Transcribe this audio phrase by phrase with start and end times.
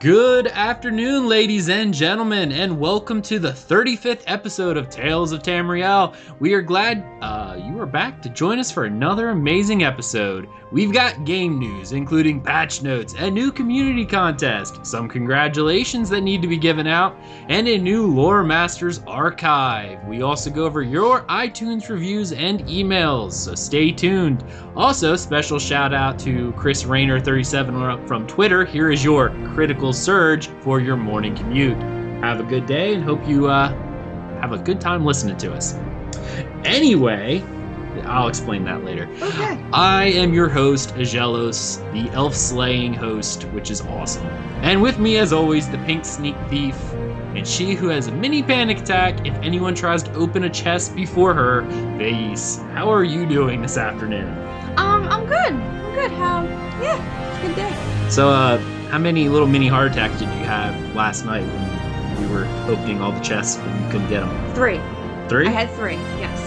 [0.00, 6.14] Good afternoon, ladies and gentlemen, and welcome to the 35th episode of Tales of Tamriel.
[6.40, 10.48] We are glad uh, you are back to join us for another amazing episode.
[10.74, 16.42] We've got game news, including patch notes, a new community contest, some congratulations that need
[16.42, 17.16] to be given out,
[17.48, 20.04] and a new Lore Masters archive.
[20.04, 24.44] We also go over your iTunes reviews and emails, so stay tuned.
[24.74, 28.64] Also, special shout out to Chris Rayner37 from Twitter.
[28.64, 31.78] Here is your critical surge for your morning commute.
[32.20, 33.68] Have a good day and hope you uh,
[34.40, 35.74] have a good time listening to us.
[36.64, 37.44] Anyway,
[38.06, 39.08] I'll explain that later.
[39.20, 39.58] Okay.
[39.72, 44.26] I am your host, Agelos, the elf slaying host, which is awesome.
[44.62, 46.76] And with me, as always, the pink sneak thief,
[47.34, 50.94] and she who has a mini panic attack if anyone tries to open a chest
[50.94, 51.64] before her,
[51.98, 52.58] Thace.
[52.74, 54.28] How are you doing this afternoon?
[54.76, 55.52] Um, I'm good.
[55.52, 56.10] I'm good.
[56.12, 56.44] How?
[56.82, 58.10] Yeah, good day.
[58.10, 58.58] So, uh,
[58.90, 63.00] how many little mini heart attacks did you have last night when you were opening
[63.00, 64.54] all the chests and you couldn't get them?
[64.54, 64.80] Three.
[65.28, 65.46] Three?
[65.46, 65.94] I had three.
[66.20, 66.43] Yes.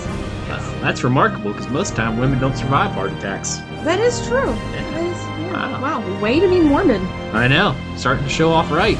[0.47, 3.57] That's remarkable because most time women don't survive heart attacks.
[3.83, 4.45] That is true.
[4.45, 5.79] That is, yeah.
[5.81, 6.01] Wow.
[6.01, 6.21] Wow.
[6.21, 7.05] Way to be Mormon.
[7.35, 8.97] I know, starting to show off right.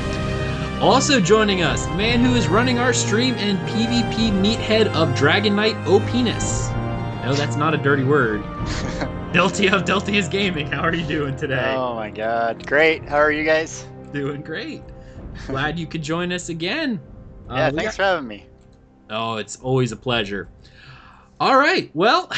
[0.82, 5.56] Also joining us, the man who is running our stream and PvP meathead of Dragon
[5.56, 6.70] Knight O Penis.
[7.24, 8.42] No, that's not a dirty word.
[9.34, 11.74] Delty of Delty is Gaming, how are you doing today?
[11.76, 12.66] Oh my god.
[12.68, 13.08] Great.
[13.10, 13.86] How are you guys?
[14.14, 14.82] Doing great.
[15.48, 17.00] Glad you could join us again.
[17.50, 18.46] Uh, yeah, we thanks got- for having me.
[19.10, 20.50] Oh, it's always a pleasure.
[21.40, 22.32] All right, well,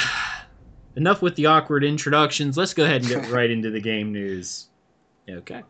[0.96, 2.58] enough with the awkward introductions.
[2.58, 4.68] Let's go ahead and get right into the game news.
[5.30, 5.64] Okay.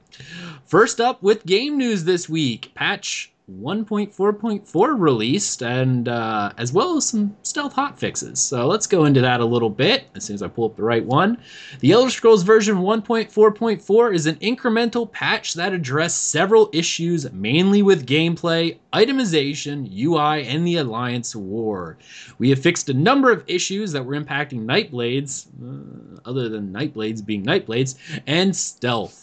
[0.65, 7.07] First up with game news this week, patch 1.4.4 released, and uh, as well as
[7.07, 8.37] some stealth hotfixes.
[8.37, 10.83] So let's go into that a little bit as soon as I pull up the
[10.83, 11.37] right one.
[11.79, 18.05] The Elder Scrolls version 1.4.4 is an incremental patch that addressed several issues, mainly with
[18.05, 21.97] gameplay, itemization, UI, and the Alliance War.
[22.37, 27.25] We have fixed a number of issues that were impacting Nightblades, uh, other than Nightblades
[27.25, 27.95] being Nightblades,
[28.27, 29.18] and stealth.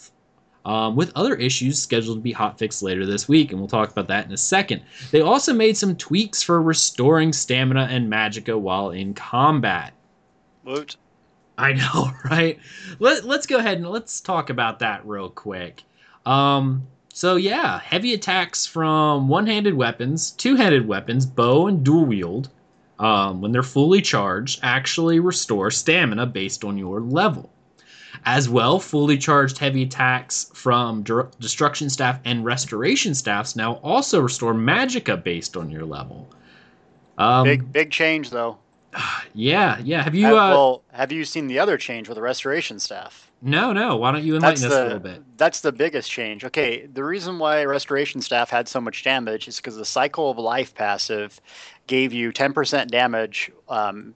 [0.67, 4.09] Um, with other issues scheduled to be hotfixed later this week, and we'll talk about
[4.09, 4.81] that in a second.
[5.11, 9.93] They also made some tweaks for restoring stamina and magicka while in combat.
[10.65, 10.97] Woot.
[11.57, 12.59] I know, right?
[12.99, 15.83] Let, let's go ahead and let's talk about that real quick.
[16.25, 22.49] Um, so yeah, heavy attacks from one-handed weapons, two-handed weapons, bow and dual wield,
[22.99, 27.53] um, when they're fully charged, actually restore stamina based on your level.
[28.25, 31.03] As well, fully charged heavy attacks from
[31.39, 36.29] destruction staff and restoration staffs now also restore magicka based on your level.
[37.17, 38.57] Um, big big change though.
[39.33, 40.03] yeah, yeah.
[40.03, 40.25] Have you?
[40.25, 43.23] Have- Uh, well, have you seen the other change with the restoration staff?
[43.41, 43.95] no, no.
[43.95, 45.37] Why don't you That's enlighten us the a little bit?
[45.37, 46.43] that's the biggest change.
[46.43, 50.37] Okay, the reason why restoration staff had so much damage is because the cycle of
[50.39, 51.39] life passive
[51.85, 54.15] gave you 10% damage um,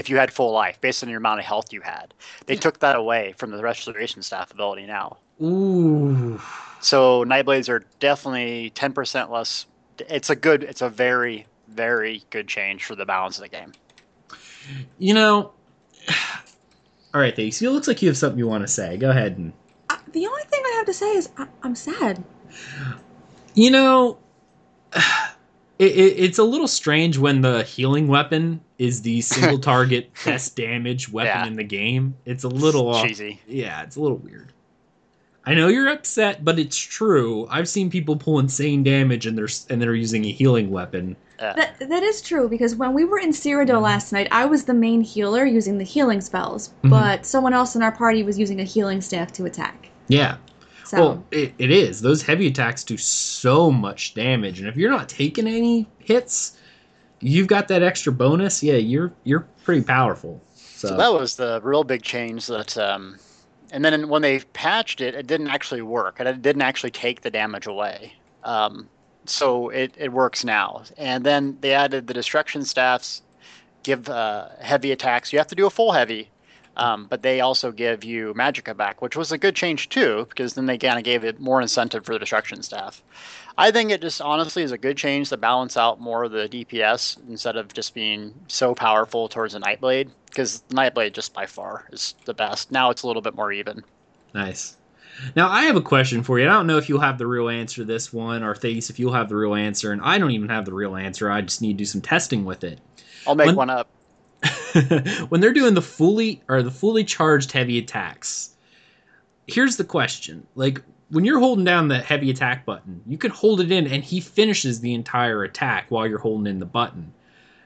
[0.00, 2.14] if you had full life based on your amount of health you had.
[2.46, 5.18] They took that away from the restoration staff ability now.
[5.42, 6.40] Ooh.
[6.80, 9.66] So Nightblades are definitely 10% less.
[10.08, 10.64] It's a good.
[10.64, 13.72] It's a very very good change for the balance of the game.
[14.98, 15.52] You know.
[17.14, 17.60] All right, Thace.
[17.60, 18.96] It looks like you have something you want to say.
[18.96, 19.52] Go ahead and.
[19.90, 22.24] Uh, the only thing I have to say is I- I'm sad.
[23.54, 24.18] You know,
[25.78, 30.56] it, it, it's a little strange when the healing weapon is the single target best
[30.56, 31.46] damage weapon Yeah.
[31.46, 32.14] in the game.
[32.24, 33.06] It's a little off.
[33.06, 33.38] cheesy.
[33.46, 34.52] Yeah, it's a little weird.
[35.44, 37.46] I know you're upset, but it's true.
[37.50, 41.14] I've seen people pull insane damage and they're and they're using a healing weapon.
[41.38, 41.52] Yeah.
[41.54, 44.74] That that is true because when we were in Cyrodiil last night, I was the
[44.74, 46.90] main healer using the healing spells, Mhm.
[46.90, 49.88] but someone else in our party was using a healing staff to attack.
[50.08, 50.36] Yeah.
[50.84, 52.00] So Well, it, it is.
[52.02, 56.56] Those heavy attacks do so much damage, and if you're not taking any hits,
[57.20, 58.62] you've got that extra bonus.
[58.62, 60.42] Yeah, you're you're pretty powerful.
[60.54, 63.18] So, So that was the real big change that um
[63.72, 66.20] and then when they patched it, it didn't actually work.
[66.20, 68.14] It didn't actually take the damage away.
[68.42, 68.88] Um,
[69.26, 70.82] so it, it works now.
[70.96, 73.22] And then they added the destruction staffs
[73.82, 75.32] give uh, heavy attacks.
[75.32, 76.28] You have to do a full heavy,
[76.76, 80.54] um, but they also give you magicka back, which was a good change too, because
[80.54, 83.02] then they kind of gave it more incentive for the destruction staff.
[83.58, 86.48] I think it just honestly is a good change to balance out more of the
[86.48, 91.46] DPS instead of just being so powerful towards the Nightblade, because the Nightblade just by
[91.46, 92.70] far is the best.
[92.70, 93.82] Now it's a little bit more even.
[94.34, 94.76] nice.
[95.36, 96.48] Now I have a question for you.
[96.48, 98.98] I don't know if you'll have the real answer to this one, or Thace, if
[98.98, 101.30] you'll have the real answer, and I don't even have the real answer.
[101.30, 102.78] I just need to do some testing with it.
[103.26, 103.88] I'll make When- one up.
[105.28, 108.54] when they're doing the fully or the fully charged heavy attacks,
[109.46, 110.80] here's the question: like
[111.10, 114.20] when you're holding down the heavy attack button, you can hold it in, and he
[114.20, 117.12] finishes the entire attack while you're holding in the button.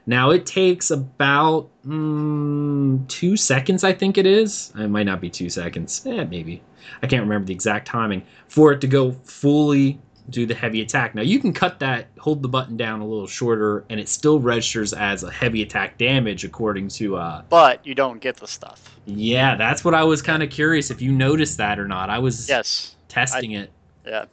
[0.07, 4.71] Now it takes about mm, two seconds, I think it is.
[4.77, 6.05] It might not be two seconds.
[6.05, 6.61] Eh, maybe.
[7.01, 9.99] I can't remember the exact timing for it to go fully
[10.29, 11.13] do the heavy attack.
[11.15, 14.39] Now you can cut that, hold the button down a little shorter, and it still
[14.39, 17.17] registers as a heavy attack damage according to.
[17.17, 18.99] uh But you don't get the stuff.
[19.05, 22.09] Yeah, that's what I was kind of curious if you noticed that or not.
[22.09, 22.94] I was Yes.
[23.15, 23.71] Testing it.
[24.05, 24.25] Yeah.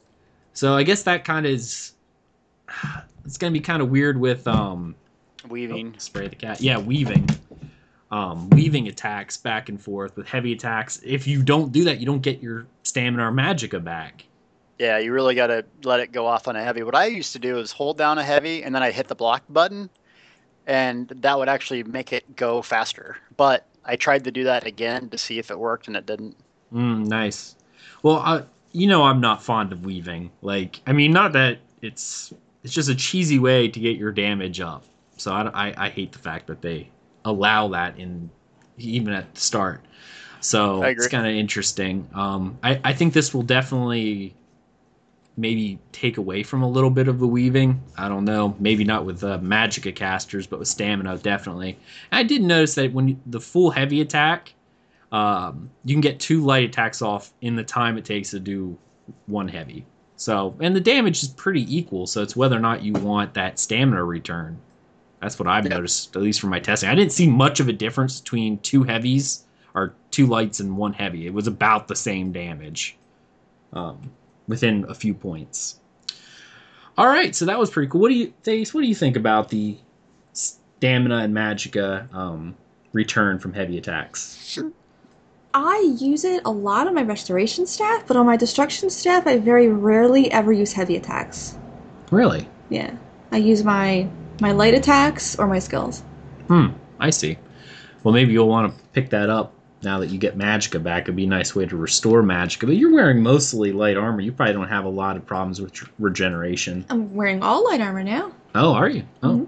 [0.52, 1.92] So I guess that kind of is.
[3.24, 4.94] It's gonna be kind of weird with um
[5.48, 5.92] Weaving.
[5.94, 6.60] Oh, spray the cat.
[6.60, 7.28] Yeah, weaving.
[8.10, 11.00] Um, weaving attacks back and forth with heavy attacks.
[11.04, 14.24] If you don't do that, you don't get your stamina or magicka back.
[14.78, 16.82] Yeah, you really got to let it go off on a heavy.
[16.82, 19.14] What I used to do is hold down a heavy and then I hit the
[19.14, 19.88] block button,
[20.66, 23.16] and that would actually make it go faster.
[23.36, 26.36] But I tried to do that again to see if it worked, and it didn't.
[26.72, 27.56] Mm, nice.
[28.02, 30.30] Well, I, you know, I'm not fond of weaving.
[30.40, 32.32] Like, I mean, not that it's
[32.62, 34.84] it's just a cheesy way to get your damage up.
[35.16, 36.90] So I, I, I hate the fact that they
[37.24, 38.30] allow that in
[38.78, 39.84] even at the start.
[40.40, 42.08] So it's kind of interesting.
[42.14, 44.34] Um, I, I think this will definitely
[45.36, 47.80] maybe take away from a little bit of the weaving.
[47.96, 48.56] I don't know.
[48.58, 51.78] Maybe not with uh, magicka casters, but with stamina, definitely.
[52.10, 54.52] I did notice that when you, the full heavy attack,
[55.12, 58.76] um, you can get two light attacks off in the time it takes to do
[59.26, 59.84] one heavy.
[60.16, 62.06] So, and the damage is pretty equal.
[62.06, 64.56] So it's whether or not you want that stamina return.
[65.20, 65.74] That's what I've Yeah.
[65.76, 66.88] noticed, at least from my testing.
[66.88, 69.44] I didn't see much of a difference between two heavies
[69.74, 71.26] or two lights and one heavy.
[71.26, 72.96] It was about the same damage,
[73.72, 74.10] um,
[74.48, 75.76] within a few points.
[76.98, 78.02] All right, so that was pretty cool.
[78.02, 79.76] What do you, Thace, what do you think about the
[80.34, 82.54] stamina and magicka um,
[82.92, 84.58] return from heavy attacks?
[85.54, 89.36] I use it a lot on my restoration staff, but on my destruction staff, I
[89.38, 91.58] very rarely ever use heavy attacks.
[92.10, 92.48] Really?
[92.70, 92.92] Yeah,
[93.30, 94.08] I use my
[94.40, 96.02] my light attacks or my skills.
[96.48, 96.68] Hmm,
[96.98, 97.38] I see.
[98.02, 99.52] Well, maybe you'll want to pick that up
[99.82, 101.02] now that you get magicka back.
[101.04, 102.66] It'd be a nice way to restore magicka.
[102.66, 104.20] But you're wearing mostly light armor.
[104.20, 106.84] You probably don't have a lot of problems with regeneration.
[106.88, 108.32] I'm wearing all light armor now.
[108.54, 109.04] Oh, are you?
[109.22, 109.46] Oh, Mhm.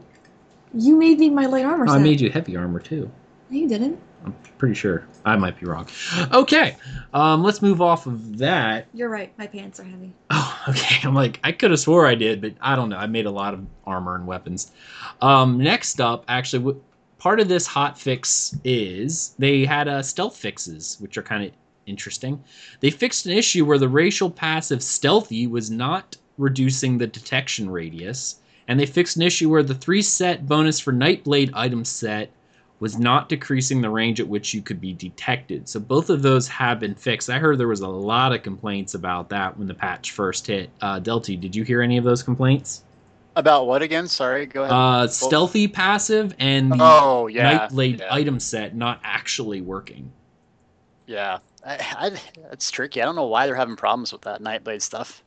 [0.76, 3.10] You made me my light armor Oh, I made you heavy armor too.
[3.48, 3.98] No, you didn't.
[4.24, 5.06] I'm pretty sure.
[5.24, 5.86] I might be wrong.
[6.32, 6.76] Okay,
[7.12, 8.86] um, let's move off of that.
[8.94, 9.32] You're right.
[9.38, 10.12] My pants are heavy.
[10.30, 11.06] Oh, okay.
[11.06, 12.96] I'm like, I could have swore I did, but I don't know.
[12.96, 14.72] I made a lot of armor and weapons.
[15.20, 16.82] Um, next up, actually, w-
[17.18, 21.52] part of this hot fix is they had uh, stealth fixes, which are kind of
[21.86, 22.42] interesting.
[22.80, 28.36] They fixed an issue where the racial passive stealthy was not reducing the detection radius,
[28.68, 32.30] and they fixed an issue where the three set bonus for Nightblade item set
[32.80, 35.68] was not decreasing the range at which you could be detected.
[35.68, 37.30] So both of those have been fixed.
[37.30, 40.70] I heard there was a lot of complaints about that when the patch first hit.
[40.80, 42.84] Uh, Delty, did you hear any of those complaints?
[43.36, 44.06] About what again?
[44.06, 44.72] Sorry, go ahead.
[44.72, 48.14] Uh, stealthy passive and the oh yeah, Nightblade yeah.
[48.14, 50.12] item set not actually working.
[51.06, 52.20] Yeah, I, I,
[52.52, 53.02] it's tricky.
[53.02, 55.22] I don't know why they're having problems with that Nightblade stuff.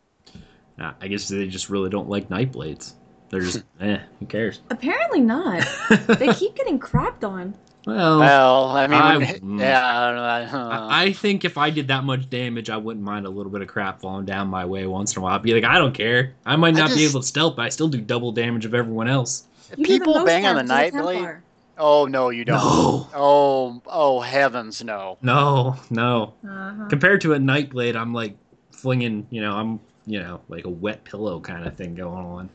[0.80, 2.94] Uh, I guess they just really don't like Nightblades.
[3.29, 4.62] They're just, eh, who cares?
[4.69, 5.65] Apparently not.
[6.07, 7.53] they keep getting crapped on.
[7.86, 10.24] well, Well, I mean, I- when- yeah, I don't know.
[10.24, 10.88] I, don't know.
[10.89, 13.62] I I think if I did that much damage, I wouldn't mind a little bit
[13.62, 15.36] of crap falling down my way once in a while.
[15.36, 16.34] I'd be like, I don't care.
[16.46, 18.74] I might I not be able to stealth, but I still do double damage of
[18.74, 19.46] everyone else.
[19.77, 21.39] You people bang on the Nightblade.
[21.77, 22.55] Oh no, you don't.
[22.57, 25.17] No, Oh, oh heavens, no.
[25.22, 26.34] no, no.
[26.43, 26.88] Uh-huh.
[26.89, 28.36] Compared to a Nightblade, I'm like
[28.72, 32.50] flinging, you know, I'm, you know, like a wet pillow kind of thing going on.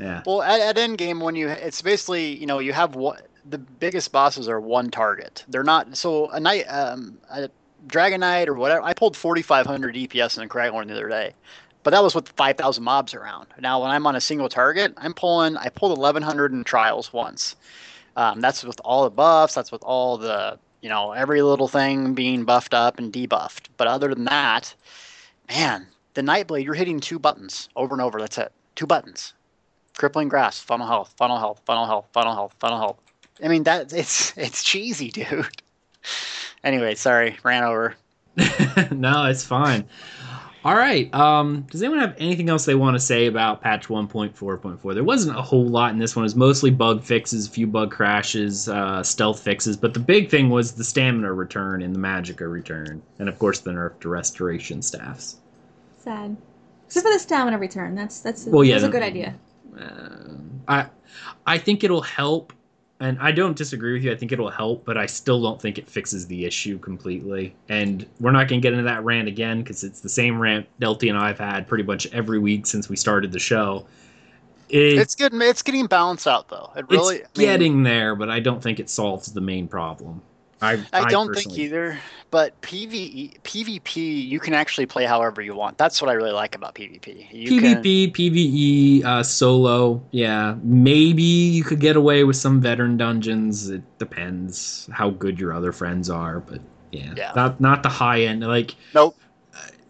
[0.00, 0.22] Yeah.
[0.24, 4.12] Well, at, at endgame, when you it's basically you know you have what the biggest
[4.12, 5.44] bosses are one target.
[5.48, 7.50] They're not so a night um a
[7.86, 8.82] Dragon Knight or whatever.
[8.82, 11.34] I pulled 4,500 DPS in a Craglorn the other day,
[11.82, 13.46] but that was with 5,000 mobs around.
[13.58, 15.56] Now when I'm on a single target, I'm pulling.
[15.56, 17.56] I pulled 1,100 in trials once.
[18.16, 19.54] Um, that's with all the buffs.
[19.54, 23.68] That's with all the you know every little thing being buffed up and debuffed.
[23.76, 24.74] But other than that,
[25.48, 28.18] man, the Nightblade, you're hitting two buttons over and over.
[28.18, 28.52] That's it.
[28.76, 29.34] Two buttons.
[30.00, 32.96] Crippling grasp, funnel health, funnel health, funnel health, funnel health, funnel health.
[33.44, 35.46] I mean that it's it's cheesy, dude.
[36.64, 37.96] anyway, sorry, ran over.
[38.90, 39.84] no, it's fine.
[40.64, 41.12] All right.
[41.12, 44.94] Um, does anyone have anything else they want to say about patch 1.4.4?
[44.94, 46.22] There wasn't a whole lot in this one.
[46.22, 50.30] It was mostly bug fixes, a few bug crashes, uh, stealth fixes, but the big
[50.30, 54.08] thing was the stamina return and the magicka return, and of course the nerf to
[54.08, 55.36] restoration staffs.
[55.98, 56.38] Sad.
[56.86, 57.94] Except for the stamina return.
[57.94, 59.34] That's that's Well, yeah, that's a good idea.
[59.78, 60.34] Uh,
[60.68, 60.86] I
[61.46, 62.52] I think it'll help,
[63.00, 64.12] and I don't disagree with you.
[64.12, 67.54] I think it'll help, but I still don't think it fixes the issue completely.
[67.68, 70.66] And we're not going to get into that rant again because it's the same rant
[70.80, 73.86] Delty and I've had pretty much every week since we started the show.
[74.68, 76.70] It, It's getting it's getting balanced out though.
[76.76, 79.66] It really it's I mean, getting there, but I don't think it solves the main
[79.66, 80.22] problem.
[80.62, 81.98] I I don't think either.
[82.30, 85.78] But PVE PvP you can actually play however you want.
[85.78, 87.26] That's what I really like about PvP.
[87.32, 90.54] You can, PvP, PvE, uh, solo, yeah.
[90.62, 93.68] Maybe you could get away with some veteran dungeons.
[93.68, 96.60] It depends how good your other friends are, but
[96.92, 97.32] yeah, Yeah.
[97.34, 98.42] not not the high end.
[98.42, 99.16] Like Nope.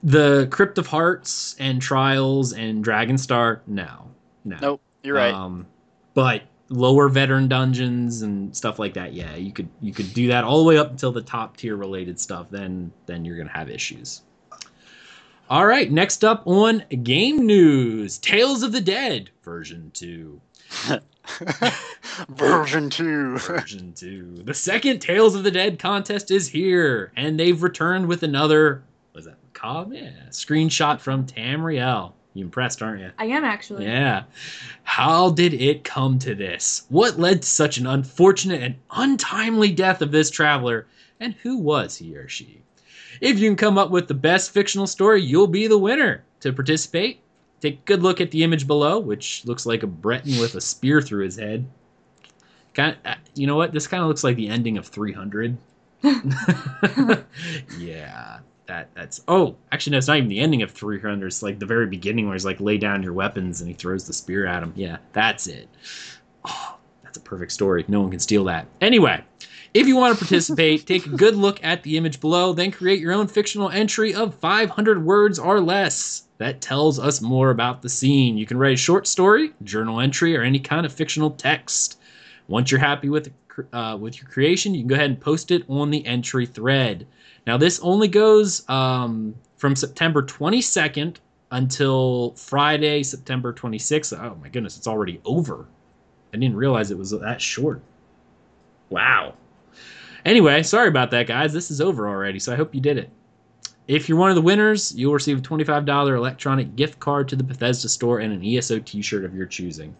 [0.02, 4.10] the Crypt of Hearts and Trials and Dragonstar, no,
[4.44, 4.56] no.
[4.60, 4.80] Nope.
[5.02, 5.34] You're right.
[5.34, 5.66] Um,
[6.14, 10.44] but lower veteran dungeons and stuff like that, yeah, you could you could do that
[10.44, 12.46] all the way up until the top tier related stuff.
[12.50, 14.22] Then then you're gonna have issues.
[15.50, 20.40] All right, next up on game news, Tales of the Dead version two.
[22.28, 23.38] Version two.
[23.38, 24.42] Version two.
[24.44, 28.82] The second Tales of the Dead contest is here, and they've returned with another.
[29.14, 29.92] Was that Cobb?
[29.92, 32.12] Yeah, screenshot from Tamriel.
[32.34, 33.10] You impressed, aren't you?
[33.18, 33.84] I am actually.
[33.84, 34.24] Yeah.
[34.84, 36.86] How did it come to this?
[36.88, 40.86] What led to such an unfortunate and untimely death of this traveler?
[41.18, 42.62] And who was he or she?
[43.20, 46.22] If you can come up with the best fictional story, you'll be the winner.
[46.40, 47.20] To participate,
[47.60, 50.60] take a good look at the image below, which looks like a Breton with a
[50.60, 51.66] spear through his head.
[52.72, 53.72] Kind uh, you know what?
[53.72, 55.58] This kind of looks like the ending of 300.
[57.78, 58.38] yeah,
[58.70, 59.20] that that's.
[59.28, 61.26] Oh, actually, no, it's not even the ending of 300.
[61.26, 64.06] It's like the very beginning where he's like, lay down your weapons and he throws
[64.06, 64.72] the spear at him.
[64.76, 65.68] Yeah, that's it.
[66.44, 67.84] Oh, that's a perfect story.
[67.88, 68.66] No one can steal that.
[68.80, 69.22] Anyway,
[69.74, 73.00] if you want to participate, take a good look at the image below, then create
[73.00, 76.24] your own fictional entry of 500 words or less.
[76.38, 78.38] That tells us more about the scene.
[78.38, 81.98] You can write a short story, journal entry, or any kind of fictional text.
[82.48, 83.32] Once you're happy with
[83.72, 87.06] uh, with your creation, you can go ahead and post it on the entry thread.
[87.46, 91.16] Now, this only goes um, from September 22nd
[91.50, 94.18] until Friday, September 26th.
[94.18, 95.66] Oh my goodness, it's already over.
[96.32, 97.82] I didn't realize it was that short.
[98.88, 99.34] Wow.
[100.24, 101.52] Anyway, sorry about that, guys.
[101.52, 103.10] This is over already, so I hope you did it.
[103.88, 107.42] If you're one of the winners, you'll receive a $25 electronic gift card to the
[107.42, 109.96] Bethesda store and an ESO t shirt of your choosing.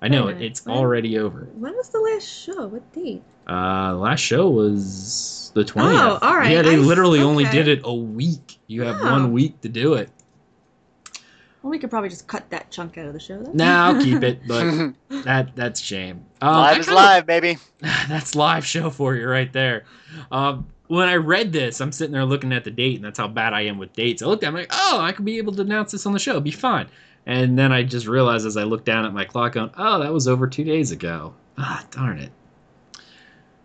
[0.00, 1.48] I know Wait it, it's when- already over.
[1.54, 2.66] When was the last show?
[2.68, 3.22] What date?
[3.48, 5.98] Uh, last show was the 20th.
[6.00, 6.50] Oh, all right.
[6.52, 8.58] Yeah, they I- literally only did it a week.
[8.66, 9.10] You have Oh.
[9.10, 10.10] one week to do it.
[11.62, 13.42] Well, we could probably just cut that chunk out of the show.
[13.42, 13.56] Then.
[13.56, 14.92] Nah, I'll keep it, but
[15.24, 16.24] that that's shame.
[16.40, 17.58] Um, live is kinda- live, baby.
[18.08, 19.84] that's live show for you right there.
[20.30, 23.26] Um, when I read this, I'm sitting there looking at the date, and that's how
[23.28, 24.22] bad I am with dates.
[24.22, 26.12] I looked at it, I'm like, oh, I could be able to announce this on
[26.12, 26.32] the show.
[26.32, 26.86] It'd be fine.
[27.26, 30.12] And then I just realized as I looked down at my clock, going, oh, that
[30.12, 31.34] was over two days ago.
[31.58, 32.30] Ah, darn it.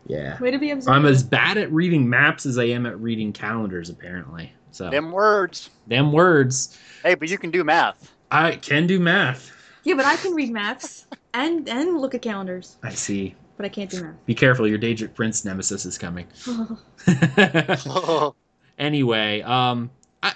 [0.06, 0.38] Yeah.
[0.40, 1.06] Way to be observant.
[1.06, 4.52] I'm as bad at reading maps as I am at reading calendars, apparently.
[4.72, 5.70] So, Them words.
[5.88, 6.78] them words.
[7.04, 8.12] Hey, but you can do math.
[8.32, 9.52] I can do math.
[9.84, 13.36] Yeah, but I can read maps and and look at calendars, I see.
[13.58, 14.26] but I can't do math.
[14.26, 16.26] Be careful, your Daedric Prince nemesis is coming.
[18.80, 19.92] anyway, um,
[20.24, 20.34] I,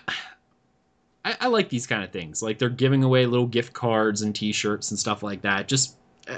[1.28, 2.42] I I like these kind of things.
[2.42, 5.68] Like they're giving away little gift cards and T-shirts and stuff like that.
[5.68, 5.96] Just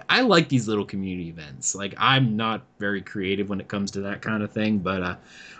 [0.07, 1.75] I like these little community events.
[1.75, 5.15] Like I'm not very creative when it comes to that kind of thing, but uh,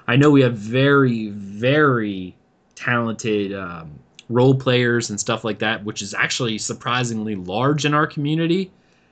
[0.08, 2.36] I know we have very very
[2.76, 3.92] talented um,
[4.30, 8.72] role players and stuff like that, which is actually surprisingly large in our community.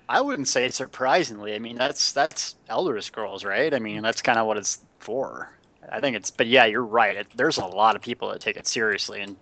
[0.10, 1.54] I wouldn't say surprisingly.
[1.54, 3.74] I mean, that's that's Elder Scrolls, right?
[3.74, 5.52] I mean, that's kind of what it's for.
[5.92, 7.16] I think it's, but yeah, you're right.
[7.16, 9.36] It, there's a lot of people that take it seriously and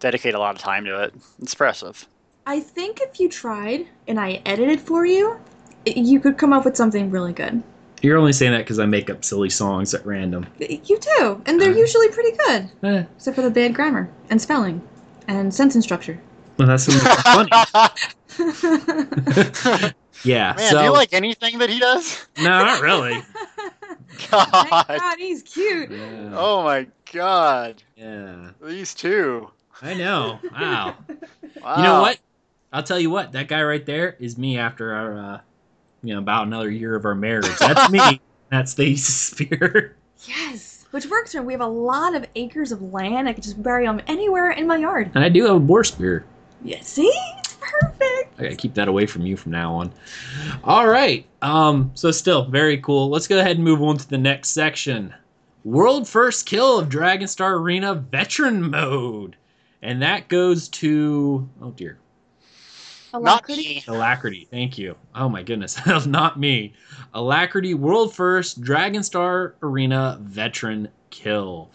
[0.00, 1.14] dedicate a lot of time to it.
[1.42, 2.06] It's impressive.
[2.46, 5.38] I think if you tried and I edited for you,
[5.84, 7.62] it- you could come up with something really good.
[8.00, 10.46] You're only saying that because I make up silly songs at random.
[10.60, 11.76] You do, and they're Uh.
[11.76, 14.80] usually pretty good, Eh, except for the bad grammar and spelling
[15.26, 16.20] and sentence structure.
[16.58, 17.50] well, that's funny.
[20.24, 20.54] yeah.
[20.56, 22.26] Man, so do you like anything that he does?
[22.38, 23.20] no, not really.
[24.18, 24.86] Thank God.
[24.88, 25.90] God, he's cute.
[25.90, 26.32] Yeah.
[26.34, 27.82] Oh my God.
[27.96, 28.50] yeah.
[28.62, 29.50] These two.
[29.80, 30.40] I know.
[30.52, 30.96] Wow.
[31.62, 31.76] Wow.
[31.76, 32.18] You know what?
[32.72, 33.32] I'll tell you what.
[33.32, 35.40] That guy right there is me after our, uh,
[36.02, 37.58] you know, about another year of our marriage.
[37.58, 38.20] That's me.
[38.50, 39.96] That's the spear.
[40.26, 41.46] Yes, which works for me.
[41.46, 43.28] We have a lot of acres of land.
[43.28, 45.10] I could just bury them anywhere in my yard.
[45.14, 46.24] And I do have a boar spear.
[46.62, 47.47] Yeah, see, it's
[47.80, 48.38] perfect.
[48.38, 49.92] I gotta keep that away from you from now on.
[50.64, 51.26] All right.
[51.42, 51.90] Um.
[51.94, 53.08] So still very cool.
[53.08, 55.14] Let's go ahead and move on to the next section.
[55.64, 59.36] World first kill of Dragonstar Arena veteran mode,
[59.82, 61.98] and that goes to oh dear
[63.14, 63.84] Alacrity.
[63.88, 64.46] Alacrity.
[64.50, 64.94] Thank you.
[65.14, 66.74] Oh my goodness, not me.
[67.14, 71.70] Alacrity world first Dragonstar Arena veteran kill.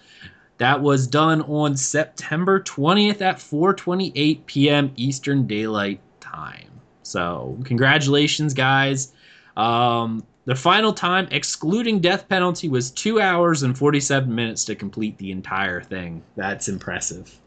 [0.63, 4.93] That was done on September 20th at 4:28 p.m.
[4.95, 6.71] Eastern Daylight Time.
[7.01, 9.11] So, congratulations guys.
[9.57, 15.17] Um the final time excluding death penalty was 2 hours and 47 minutes to complete
[15.17, 16.23] the entire thing.
[16.37, 17.37] That's impressive.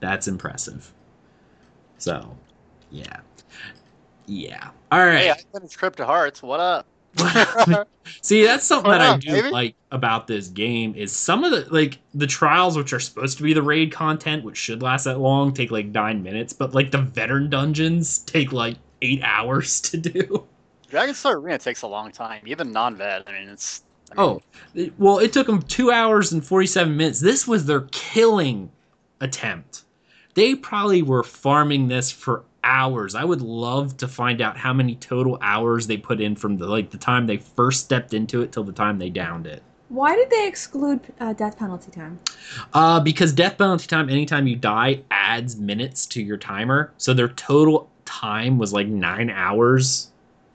[0.00, 0.90] That's impressive.
[1.98, 2.34] So,
[2.90, 3.20] yeah.
[4.24, 4.70] Yeah.
[4.90, 5.18] All right.
[5.18, 6.42] Hey, I finished Crypt of Hearts.
[6.42, 6.86] What up?
[8.22, 9.50] See, that's something that I uh-huh, do baby?
[9.50, 13.42] like about this game is some of the like the trials which are supposed to
[13.42, 16.90] be the raid content, which should last that long, take like nine minutes, but like
[16.90, 20.46] the veteran dungeons take like eight hours to do.
[20.88, 23.24] Dragon Dragonstar Arena takes a long time, even non-vet.
[23.26, 23.82] I mean, it's.
[24.16, 24.40] I mean,
[24.74, 27.20] Oh, well, it took them two hours and forty-seven minutes.
[27.20, 28.70] This was their killing
[29.20, 29.84] attempt.
[30.34, 33.14] They probably were farming this for hours.
[33.14, 36.66] I would love to find out how many total hours they put in from the
[36.66, 39.62] like the time they first stepped into it till the time they downed it.
[39.88, 42.18] Why did they exclude uh, death penalty time?
[42.72, 46.92] Uh, because death penalty time, anytime you die, adds minutes to your timer.
[46.96, 50.10] So their total time was like nine hours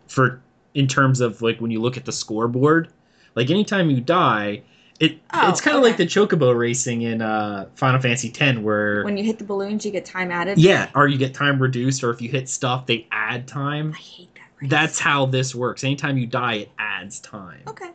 [0.07, 0.41] for
[0.73, 2.89] in terms of like when you look at the scoreboard.
[3.35, 4.63] Like anytime you die,
[4.99, 9.03] it Oh, it's kind of like the chocobo racing in uh, Final Fantasy X, where
[9.03, 10.57] When you hit the balloons, you get time added.
[10.57, 13.93] yeah, or you get time reduced, or if you hit stuff, they add time.
[13.95, 14.41] I hate that.
[14.61, 14.69] Race.
[14.71, 15.83] That's how this works.
[15.83, 17.61] Anytime you die, it adds time.
[17.67, 17.91] okay.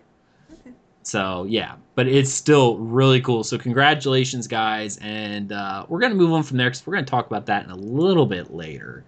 [0.53, 0.71] Okay.
[1.03, 3.43] So yeah, but it's still really cool.
[3.43, 7.27] So congratulations, guys, and uh, we're gonna move on from there because we're gonna talk
[7.27, 9.03] about that in a little bit later.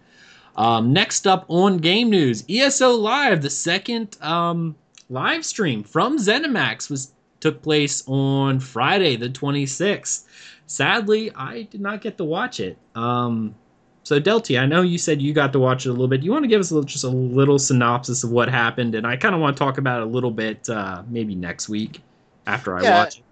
[0.56, 4.74] Um, next up on game news, ESO Live, the second um,
[5.10, 7.10] live stream from ZeniMax was
[7.44, 10.24] took place on Friday, the 26th.
[10.66, 12.78] Sadly, I did not get to watch it.
[12.94, 13.54] Um,
[14.02, 16.22] so Delty, I know you said you got to watch it a little bit.
[16.22, 19.06] You want to give us a little, just a little synopsis of what happened, and
[19.06, 22.00] I kind of want to talk about it a little bit, uh, maybe next week
[22.46, 23.00] after I Yeah.
[23.00, 23.24] watch it.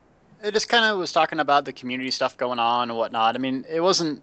[0.48, 3.35] it just kind of was talking about the community stuff going on and whatnot.
[3.35, 4.22] I mean, it wasn't.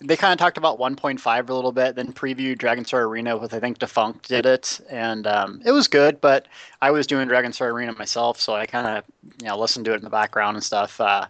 [0.00, 3.60] They kind of talked about 1.5 a little bit, then previewed Dragonstar Arena with I
[3.60, 6.20] think Defunct did it, and um, it was good.
[6.20, 6.46] But
[6.80, 9.04] I was doing Dragonstar Arena myself, so I kind of
[9.42, 11.00] you know listened to it in the background and stuff.
[11.00, 11.26] Uh,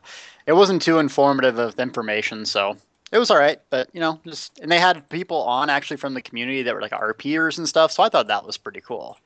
[0.46, 2.76] it wasn't too informative of information, so
[3.12, 3.60] it was all right.
[3.70, 6.82] But you know, just and they had people on actually from the community that were
[6.82, 9.18] like RPers and stuff, so I thought that was pretty cool.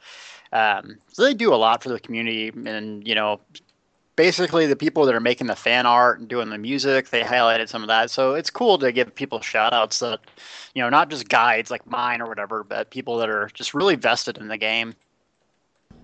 [0.53, 3.41] Um, so they do a lot for the community, and you know,
[4.17, 7.69] basically the people that are making the fan art and doing the music they highlighted
[7.69, 10.21] some of that so it's cool to give people shout outs that
[10.75, 13.97] you know not just guides like mine or whatever but people that are just really
[13.97, 14.95] vested in the game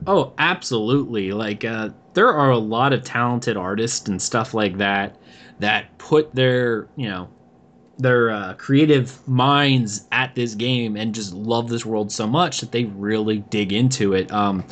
[0.06, 1.32] Oh, absolutely.
[1.32, 5.16] Like uh there are a lot of talented artists and stuff like that
[5.58, 7.28] that put their, you know,
[7.98, 12.70] their uh, creative minds at this game and just love this world so much that
[12.72, 14.30] they really dig into it.
[14.32, 14.64] Um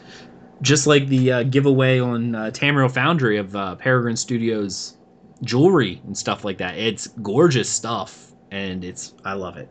[0.63, 4.97] just like the uh, giveaway on uh, Tamriel Foundry of uh, Peregrine Studios
[5.43, 6.79] jewelry and stuff like that.
[6.79, 9.69] It's gorgeous stuff and it's I love it.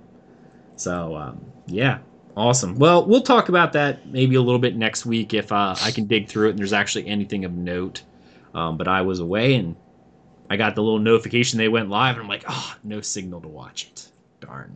[0.75, 1.99] So um, yeah,
[2.37, 2.75] awesome.
[2.75, 6.05] Well, we'll talk about that maybe a little bit next week if uh, I can
[6.05, 8.03] dig through it and there's actually anything of note.
[8.53, 9.75] Um, but I was away and
[10.49, 13.47] I got the little notification they went live and I'm like, oh, no signal to
[13.47, 14.11] watch it.
[14.39, 14.75] Darn.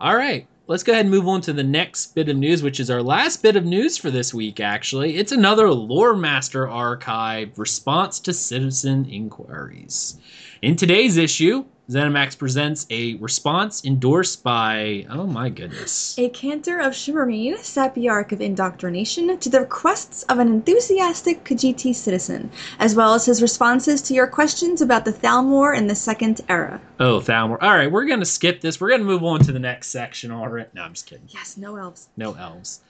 [0.00, 2.80] All right, let's go ahead and move on to the next bit of news, which
[2.80, 5.18] is our last bit of news for this week, actually.
[5.18, 10.18] It's another Lore Master Archive response to citizen inquiries.
[10.62, 16.18] In today's issue, ZeniMax presents a response endorsed by, oh my goodness.
[16.18, 22.50] A cantor of Shimmerene, Sapiarch of Indoctrination, to the requests of an enthusiastic Khajiiti citizen,
[22.78, 26.80] as well as his responses to your questions about the Thalmor in the Second Era.
[26.98, 27.58] Oh, Thalmor.
[27.60, 28.80] All right, we're going to skip this.
[28.80, 30.70] We're going to move on to the next section already.
[30.72, 31.28] No, I'm just kidding.
[31.28, 32.08] Yes, no elves.
[32.16, 32.80] No elves.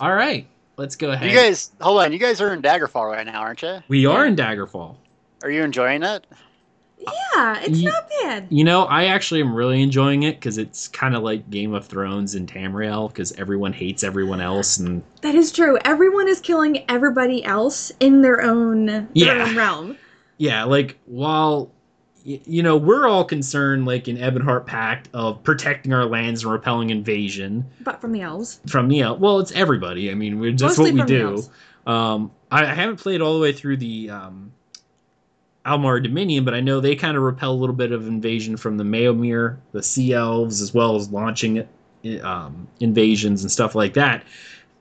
[0.00, 0.46] All right,
[0.78, 1.30] let's go ahead.
[1.30, 2.10] You guys, hold on.
[2.10, 3.80] You guys are in Daggerfall right now, aren't you?
[3.88, 4.96] we are in Daggerfall.
[5.42, 6.26] Are you enjoying it?
[7.06, 8.46] Yeah, it's Ye- not bad.
[8.50, 11.86] You know, I actually am really enjoying it because it's kind of like Game of
[11.86, 15.78] Thrones and Tamriel because everyone hates everyone else, and That is true.
[15.84, 19.46] Everyone is killing everybody else in their own, their Yeah.
[19.48, 19.96] own realm.
[20.38, 21.70] yeah, like while
[22.24, 26.90] you know we're all concerned, like in Ebonheart Pact, of protecting our lands and repelling
[26.90, 28.58] invasion But from the elves.
[28.66, 30.10] from the el- well, it's everybody.
[30.10, 31.44] I mean, we're just Mostly what we do.
[31.86, 34.50] Um, I, I haven't played all the way through the um,
[35.66, 38.76] Aldmeri Dominion, but I know they kind of repel a little bit of invasion from
[38.76, 41.66] the Maormer, the Sea Elves, as well as launching
[42.22, 44.24] um, invasions and stuff like that.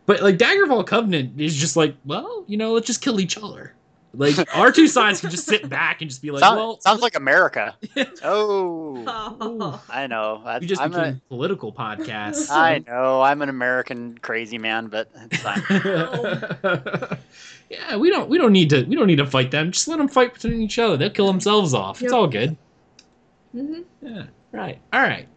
[0.05, 3.73] But like Daggerfall Covenant is just like, well, you know, let's just kill each other.
[4.17, 7.01] Like our two sides can just sit back and just be like, Sound- well, sounds
[7.01, 7.75] like America.
[8.23, 9.83] oh, Oh.
[9.89, 10.41] I know.
[10.45, 12.49] I, we just I'm became a, political podcast.
[12.49, 13.21] I know.
[13.21, 15.61] I'm an American crazy man, but it's fine.
[17.69, 19.71] yeah, we don't we don't need to we don't need to fight them.
[19.71, 20.97] Just let them fight between each other.
[20.97, 22.01] They'll kill themselves off.
[22.01, 22.55] It's all good.
[23.51, 24.79] hmm Yeah, right.
[24.93, 25.27] All right.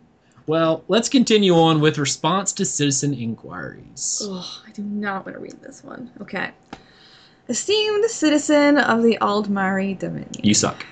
[0.47, 4.23] Well, let's continue on with response to citizen inquiries.
[4.25, 6.11] Oh, I do not want to read this one.
[6.23, 6.53] Okay.
[7.51, 10.31] Esteemed citizen of the Aldmeri Dominion.
[10.43, 10.85] You suck.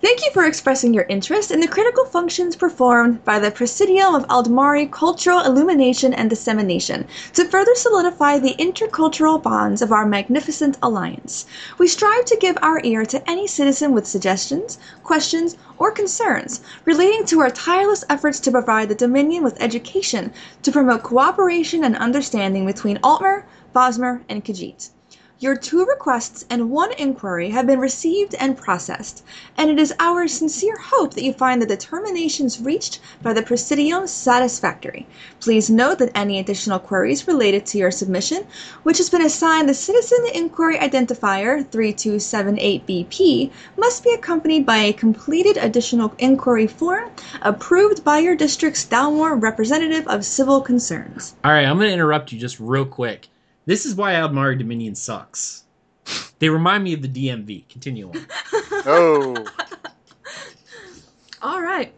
[0.00, 4.26] Thank you for expressing your interest in the critical functions performed by the Presidium of
[4.28, 11.44] Aldmeri Cultural Illumination and Dissemination to further solidify the intercultural bonds of our magnificent alliance.
[11.76, 17.26] We strive to give our ear to any citizen with suggestions, questions, or concerns relating
[17.26, 22.64] to our tireless efforts to provide the Dominion with education to promote cooperation and understanding
[22.64, 24.88] between Altmer, Bosmer, and Khajiit.
[25.38, 29.22] Your two requests and one inquiry have been received and processed,
[29.58, 34.06] and it is our sincere hope that you find the determinations reached by the Presidium
[34.06, 35.06] satisfactory.
[35.40, 38.46] Please note that any additional queries related to your submission,
[38.82, 45.58] which has been assigned the Citizen Inquiry Identifier 3278BP, must be accompanied by a completed
[45.58, 47.10] additional inquiry form
[47.42, 51.34] approved by your district's Thalmor Representative of Civil Concerns.
[51.44, 53.28] All right, I'm going to interrupt you just real quick.
[53.66, 55.64] This is why Aldmeri Dominion sucks.
[56.38, 57.68] They remind me of the DMV.
[57.68, 58.26] Continue on.
[58.86, 59.44] oh,
[61.42, 61.92] All right.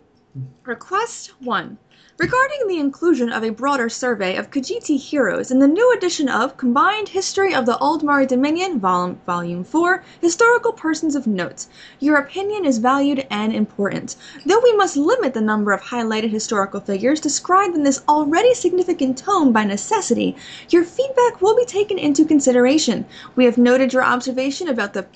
[0.65, 1.79] Request 1.
[2.19, 6.57] Regarding the inclusion of a broader survey of Khajiiti heroes in the new edition of
[6.57, 11.67] Combined History of the Aldmeri Dominion, Vol- Volume 4, Historical Persons of Note,
[12.01, 14.17] your opinion is valued and important.
[14.45, 19.17] Though we must limit the number of highlighted historical figures described in this already significant
[19.17, 20.35] tome by necessity,
[20.71, 23.07] your feedback will be taken into consideration.
[23.37, 25.07] We have noted your observation about the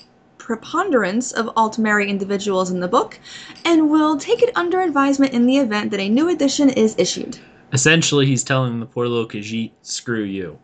[0.43, 3.17] preponderance of Altmeri individuals in the book,
[3.63, 7.39] and will take it under advisement in the event that a new edition is issued.
[7.71, 10.59] Essentially, he's telling the poor little Khajiit, screw you.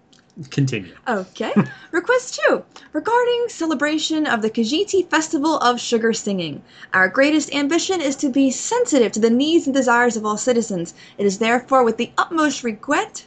[0.52, 0.94] Continue.
[1.08, 1.54] Okay.
[1.92, 2.62] Request 2.
[2.92, 6.62] Regarding celebration of the Khajiiti Festival of Sugar Singing.
[6.94, 10.94] Our greatest ambition is to be sensitive to the needs and desires of all citizens.
[11.18, 13.26] It is therefore with the utmost regret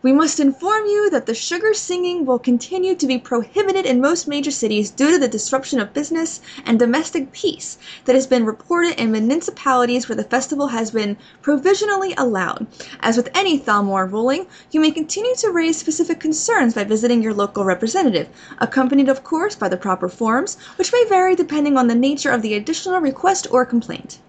[0.00, 4.28] we must inform you that the sugar singing will continue to be prohibited in most
[4.28, 8.96] major cities due to the disruption of business and domestic peace that has been reported
[8.96, 12.64] in municipalities where the festival has been provisionally allowed.
[13.00, 17.34] As with any Thalmor ruling, you may continue to raise specific concerns by visiting your
[17.34, 21.94] local representative, accompanied, of course, by the proper forms, which may vary depending on the
[21.96, 24.20] nature of the additional request or complaint.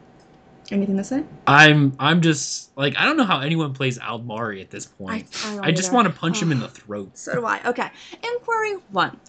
[0.71, 1.23] Anything to say?
[1.47, 5.25] I'm I'm just like I don't know how anyone plays Aldmeri at this point.
[5.43, 7.17] I- I I, just want to punch him in the throat.
[7.17, 7.59] So do I.
[7.65, 7.89] Okay.
[8.23, 9.19] Inquiry 1.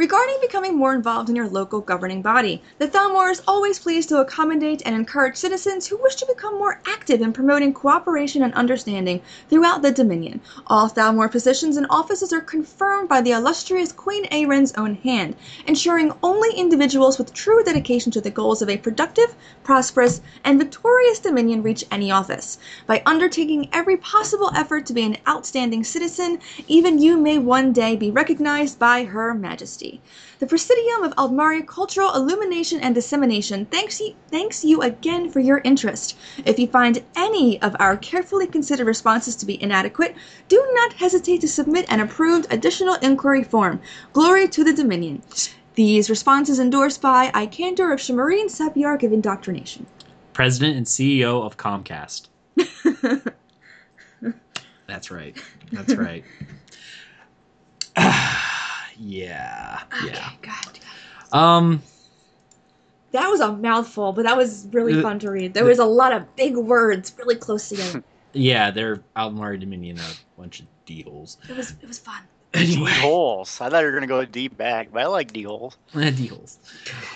[0.00, 4.20] Regarding becoming more involved in your local governing body, the Thalmor is always pleased to
[4.20, 9.20] accommodate and encourage citizens who wish to become more active in promoting cooperation and understanding
[9.50, 10.40] throughout the Dominion.
[10.68, 15.36] All Thalmor positions and offices are confirmed by the illustrious Queen Ayrenn's own hand,
[15.66, 19.34] ensuring only individuals with true dedication to the goals of a productive,
[19.64, 22.56] prosperous, and victorious Dominion reach any office.
[22.86, 27.96] By undertaking every possible effort to be an outstanding citizen, even you may one day
[27.96, 29.89] be recognized by Her Majesty.
[30.38, 35.60] The Presidium of Aldmeri Cultural Illumination and Dissemination thanks you, thanks you again for your
[35.64, 36.16] interest.
[36.44, 40.14] If you find any of our carefully considered responses to be inadequate,
[40.48, 43.80] do not hesitate to submit an approved additional inquiry form.
[44.12, 45.22] Glory to the Dominion.
[45.74, 49.86] These responses endorsed by Icantor of Shimmerene Sapiarch of Indoctrination.
[50.32, 52.28] president and CEO of Comcast.
[54.86, 55.36] That's right.
[55.72, 56.24] That's right.
[59.00, 59.80] yeah.
[60.04, 60.30] Yeah.
[60.42, 60.78] God.
[61.32, 61.82] Um
[63.12, 65.54] That was a mouthful, but that was really The- fun to read.
[65.54, 68.04] There was a lot of big words really close together.
[68.32, 71.38] yeah, they're Aldmeri Dominion are a bunch of D holes.
[71.48, 72.22] It was it was fun.
[72.52, 73.60] D holes.
[73.60, 75.76] I thought you were gonna go deep back, but I like D holes.
[75.94, 76.58] D holes.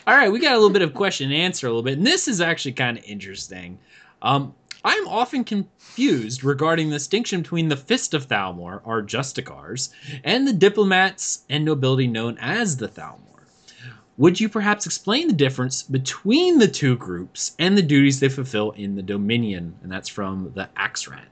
[0.06, 2.06] All right, we got a little bit of question and answer a little bit, and
[2.06, 3.78] this is actually kind of interesting.
[4.22, 4.54] Um,
[4.86, 9.88] I'm often confused regarding the distinction between the Fist of Thalmor, our Justiciars,
[10.22, 13.18] and the diplomats and nobility known as the Thalmor.
[14.18, 18.72] Would you perhaps explain the difference between the two groups and the duties they fulfill
[18.72, 19.74] in the Dominion?
[19.82, 21.24] And that's from the Axran.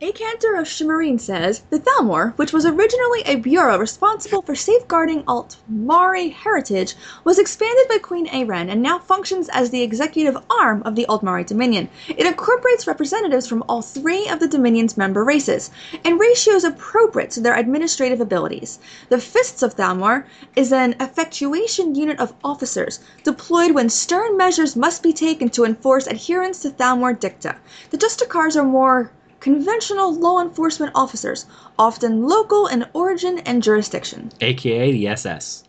[0.00, 5.24] A Cantor of Shimmerene says the Thalmor, which was originally a bureau responsible for safeguarding
[5.24, 10.94] Altmeri heritage, was expanded by Queen Ayrenn and now functions as the executive arm of
[10.94, 11.88] the Aldmeri Dominion.
[12.06, 15.72] It incorporates representatives from all three of the Dominion's member races,
[16.04, 18.78] and ratios appropriate to their administrative abilities.
[19.08, 25.02] The Fists of Thalmor is an effectuation unit of officers deployed when stern measures must
[25.02, 27.56] be taken to enforce adherence to Thalmor dicta.
[27.90, 31.46] The Justiciars are more conventional law enforcement officers,
[31.78, 34.30] often local in origin and jurisdiction.
[34.40, 35.64] aka the SS.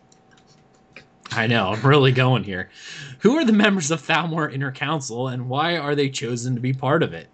[1.32, 2.70] I know, I'm really going here.
[3.20, 6.72] Who are the members of Thalmor Inner Council and why are they chosen to be
[6.72, 7.28] part of it?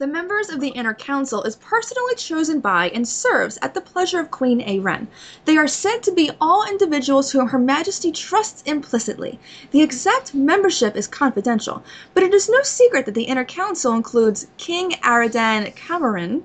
[0.00, 4.18] The members of the Inner Council is personally chosen by and serves at the pleasure
[4.18, 5.08] of Queen Ayrenn.
[5.44, 9.38] They are said to be all individuals whom Her Majesty trusts implicitly.
[9.72, 11.84] The exact membership is confidential,
[12.14, 16.44] but it is no secret that the Inner Council includes King Aradan Cameron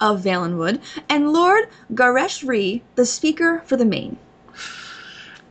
[0.00, 4.18] of Valenwood and Lord Gharesh-ri, the Speaker for the Mane.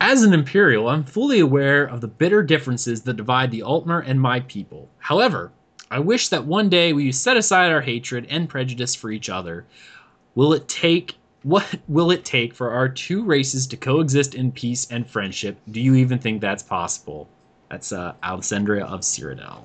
[0.01, 4.19] As an Imperial, I'm fully aware of the bitter differences that divide the Altmer and
[4.19, 4.89] my people.
[4.99, 5.53] However,
[5.89, 9.65] I wish that one day we set aside our hatred and prejudice for each other.
[10.35, 14.87] Will it take what will it take for our two races to coexist in peace
[14.91, 15.57] and friendship?
[15.71, 17.29] Do you even think that's possible?
[17.69, 19.61] That's uh, Alessandria of Cyrodiil.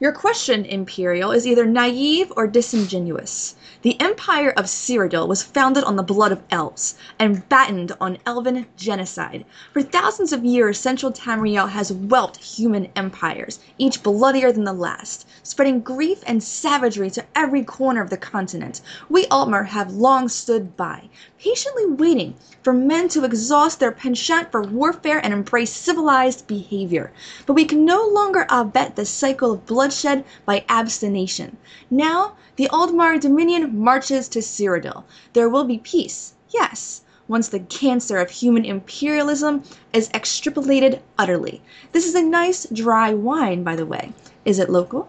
[0.00, 3.56] Your question, Imperial, is either naive or disingenuous.
[3.84, 8.64] The Empire of Cyrodiil was founded on the blood of elves and battened on elven
[8.78, 9.44] genocide.
[9.74, 15.28] For thousands of years, Central Tamriel has whelped human empires, each bloodier than the last,
[15.42, 18.80] spreading grief and savagery to every corner of the continent.
[19.10, 24.62] We Altmer have long stood by, patiently waiting for men to exhaust their penchant for
[24.62, 27.12] warfare and embrace civilized behavior.
[27.44, 31.58] But we can no longer abet the cycle of bloodshed by abstination.
[31.90, 35.04] Now, the Aldmeri Dominion marches to Cyrodiil.
[35.32, 39.62] There will be peace, yes, once the cancer of human imperialism
[39.92, 41.62] is extirpated utterly.
[41.92, 44.12] This is a nice dry wine, by the way.
[44.44, 45.08] Is it local?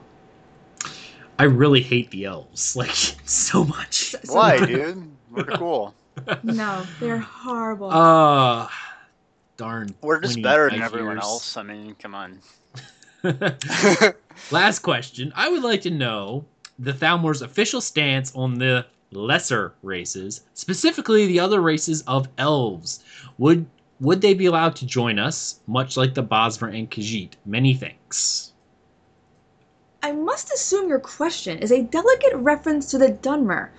[1.38, 4.16] I really hate the elves, like so much.
[4.28, 5.12] Why, dude?
[5.32, 5.94] We're cool.
[6.44, 7.92] No, they're horrible.
[7.92, 8.70] Uh
[9.58, 9.94] darn.
[10.02, 11.24] We're just better than everyone ears.
[11.24, 11.58] else.
[11.58, 12.40] I mean, come on.
[14.52, 15.34] Last question.
[15.36, 16.46] I would like to know
[16.78, 23.04] the Thalmor's official stance on the lesser races, specifically the other races of elves.
[23.38, 23.66] Would
[24.02, 27.34] would they be allowed to join us, much like the Bosmer and Khajiit?
[27.46, 28.52] Many thanks.
[30.04, 33.70] I must assume your question is a delicate reference to the Dunmer,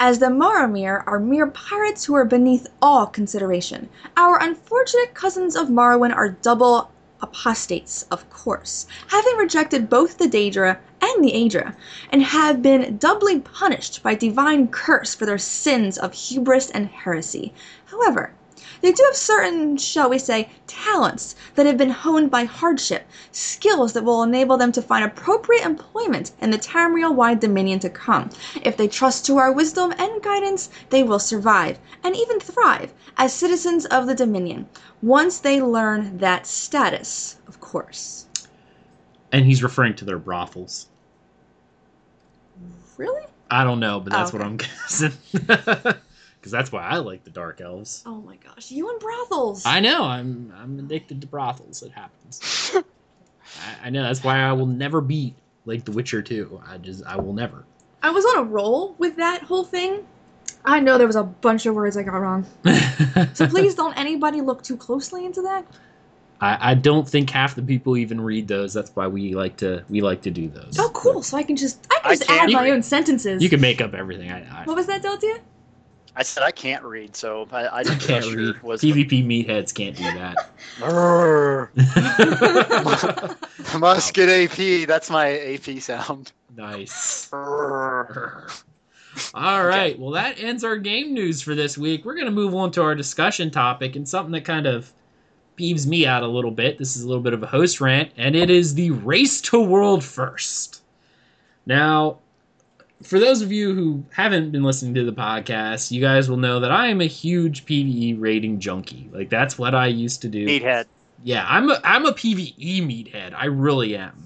[0.00, 3.88] as the Maormer are mere pirates who are beneath all consideration.
[4.16, 10.78] Our unfortunate cousins of Morrowind are double apostates, of course, having rejected both the Daedra
[11.00, 11.74] and the Aedra,
[12.10, 17.52] and have been doubly punished by divine curse for their sins of hubris and heresy.
[17.86, 18.32] However,
[18.80, 23.92] they do have certain, shall we say, talents that have been honed by hardship, skills
[23.92, 28.30] that will enable them to find appropriate employment in the Tamriel wide dominion to come.
[28.62, 33.32] If they trust to our wisdom and guidance, they will survive, and even thrive, as
[33.32, 34.68] citizens of the dominion,
[35.02, 38.26] once they learn that status, of course.
[39.32, 40.86] And he's referring to their brothels.
[42.96, 43.22] Really?
[43.50, 44.46] I don't know, but that's Oh, what.
[44.46, 45.12] I'm guessing.
[46.40, 48.02] Because that's why I like the dark elves.
[48.06, 49.64] Oh my gosh, you and brothels!
[49.66, 50.04] I know.
[50.04, 51.82] I'm I'm addicted to brothels.
[51.82, 52.72] It happens.
[52.74, 54.02] I, I know.
[54.02, 56.62] That's why I will never beat like The Witcher 2.
[56.66, 57.64] I just I will never.
[58.02, 60.06] I was on a roll with that whole thing.
[60.64, 62.46] I know there was a bunch of words I got wrong.
[63.34, 65.66] So please don't anybody look too closely into that.
[66.40, 68.72] I, I don't think half the people even read those.
[68.72, 70.76] That's why we like to we like to do those.
[70.78, 71.22] Oh, cool.
[71.22, 73.42] So I can just I can I just can't add my own sentences.
[73.42, 74.30] You can make up everything.
[74.30, 75.40] I, I What was that, Deltia?
[76.16, 78.38] I said I can't read, so I, I I didn't can't trust read.
[78.38, 80.36] your was PvP meatheads can't do that.
[83.78, 84.86] Must get AP.
[84.88, 86.32] That's my AP sound.
[86.56, 87.28] nice.
[89.34, 89.98] All right.
[89.98, 92.04] Well, that ends our game news for this week.
[92.04, 94.92] We're going to move on to our discussion topic and something that kind of
[95.58, 96.78] peeves me out a little bit.
[96.78, 99.60] This is a little bit of a host rant, and it is the race to
[99.60, 100.82] world first.
[101.66, 102.18] Now,
[103.02, 106.60] for those of you who haven't been listening to the podcast, you guys will know
[106.60, 109.08] that I am a huge PvE rating junkie.
[109.12, 110.46] Like that's what I used to do.
[110.46, 110.86] Meathead.
[111.22, 113.34] Yeah, I'm a I'm a PVE meathead.
[113.34, 114.24] I really am.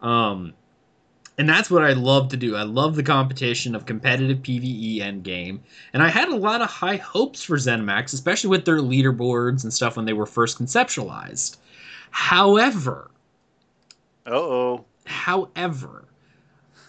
[0.00, 0.54] Um
[1.38, 2.56] and that's what I love to do.
[2.56, 5.58] I love the competition of competitive PvE endgame.
[5.92, 9.72] And I had a lot of high hopes for ZeniMax, especially with their leaderboards and
[9.72, 11.58] stuff when they were first conceptualized.
[12.10, 13.10] However,
[14.26, 14.84] Uh oh.
[15.04, 16.04] However,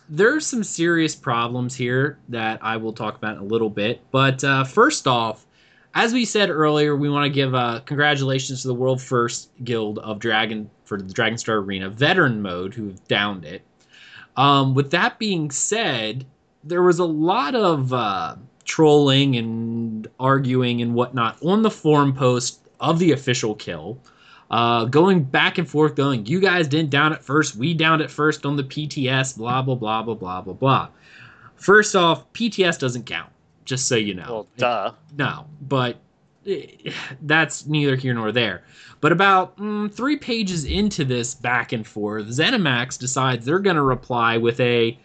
[0.10, 4.02] there's some serious problems here that I will talk about in a little bit.
[4.12, 5.46] But uh, first off,
[5.94, 10.00] as we said earlier, we want to give uh, congratulations to the world first guild
[10.00, 13.64] of Dragon for the Dragonstar Arena veteran mode who have downed it.
[14.36, 16.26] Um, with that being said,
[16.64, 22.62] there was a lot of uh, trolling and arguing and whatnot on the forum post
[22.80, 23.98] of the official kill
[24.50, 28.10] uh, going back and forth, going, you guys didn't down it first, we downed it
[28.10, 30.88] first on the PTS, blah, blah, blah, blah, blah, blah, blah.
[31.56, 33.32] First off, PTS doesn't count,
[33.66, 34.28] just so you know.
[34.30, 34.92] Well, duh.
[35.18, 35.98] No, but
[36.46, 36.92] eh,
[37.24, 38.64] that's neither here nor there.
[39.02, 43.82] But about mm, three pages into this back and forth, ZeniMax decides they're going to
[43.82, 44.98] reply with a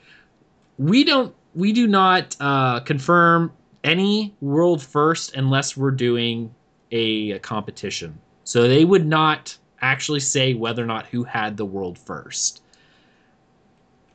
[0.78, 3.52] we don't we do not uh, confirm
[3.84, 6.54] any world first unless we're doing
[6.90, 8.18] a, a competition.
[8.44, 12.62] So they would not actually say whether or not who had the world first.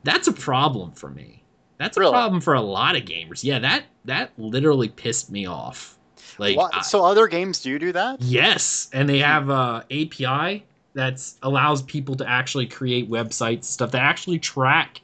[0.04, 1.42] That's a problem for me.
[1.78, 2.12] That's a Really?
[2.12, 3.44] problem for a lot of gamers.
[3.44, 5.96] Yeah, that that literally pissed me off.
[6.38, 6.56] Like?
[6.58, 8.20] I- so other games do do that?
[8.20, 10.64] Yes, and they have a API
[10.94, 15.00] that allows people to actually create websites stuff that actually track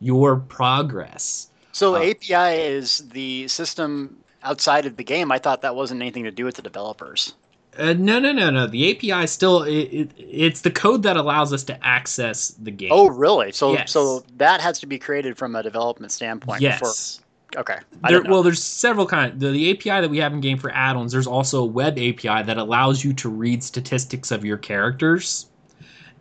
[0.00, 1.50] your progress.
[1.72, 5.30] So Uh, API is the system outside of the game.
[5.30, 7.34] I thought that wasn't anything to do with the developers.
[7.78, 8.66] Uh, no, no, no, no.
[8.66, 12.90] The API still it, it, it's the code that allows us to access the game.
[12.92, 13.52] Oh, really?
[13.52, 13.90] So Yes.
[13.92, 16.60] so that has to be created from a development standpoint.
[16.62, 17.20] yes.
[17.52, 17.78] Before, okay.
[18.08, 19.38] There, well, there's several kind.
[19.38, 21.12] The, the API that we have in game for add-ons.
[21.12, 25.46] There's also a web API that allows you to read statistics of your characters,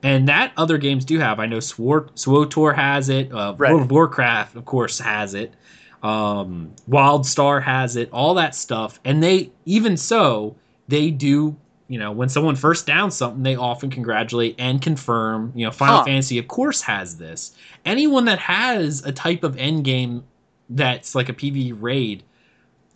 [0.04, 1.40] and that other games do have.
[1.40, 3.32] I know Swor- SWTOR has it.
[3.32, 3.72] Uh, Right.
[3.72, 5.54] World of Warcraft, of course, has it.
[6.04, 8.10] Um, WildStar has it.
[8.12, 10.56] All that stuff, and they even so
[10.88, 11.56] they do.
[11.88, 15.52] You know, when someone first downs something, they often congratulate and confirm.
[15.56, 16.06] You know, Final Huh.
[16.06, 17.56] Fantasy, of course, has this.
[17.86, 20.24] Anyone that has a type of end game
[20.70, 22.24] that's like a PV raid.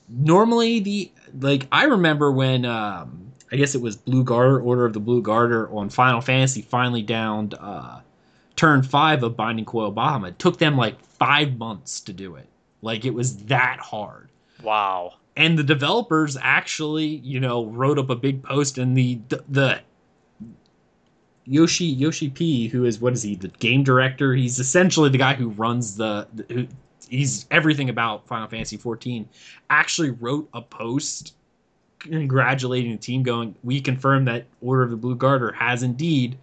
[0.08, 4.94] Normally, the like I remember when um, I guess it was Blue Garter, Order of
[4.94, 8.00] the Blue Garter on Final Fantasy finally downed uh,
[8.56, 10.30] turn five of Binding Coil Bahamut.
[10.30, 12.48] It took them like five months to do it.
[12.82, 14.30] Like it was that hard.
[14.64, 15.14] wow.
[15.40, 19.82] And the developers actually, you know, wrote up a big post, and the the,
[21.46, 24.36] Yoshi Yoshi P, who is what is he, the game director?
[24.36, 26.68] He's essentially the guy who runs the, the who
[27.08, 29.28] he's everything about Final Fantasy 14.
[29.70, 31.36] Actually wrote a post
[32.00, 36.38] congratulating the team, going, "We confirm that Order of the Blue Garter has indeed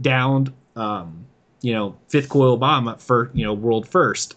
[0.00, 1.26] downed, um,
[1.60, 4.36] you know, Fifth Coil Bomb for you know world first.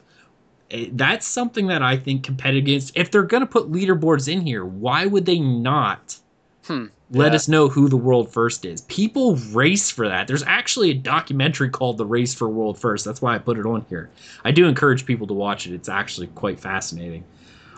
[0.71, 4.41] Eh, That's something that I think competitive games, if they're going to put leaderboards in
[4.41, 6.17] here, why would they not
[6.65, 6.85] Hmm.
[7.11, 7.35] let Yeah.
[7.35, 8.81] us know who the world first is?
[8.81, 10.27] People race for that.
[10.27, 13.03] There's actually a documentary called The Race for World First.
[13.05, 14.09] That's why I put it on here.
[14.45, 15.73] I do encourage people to watch it.
[15.73, 17.23] It's actually quite fascinating.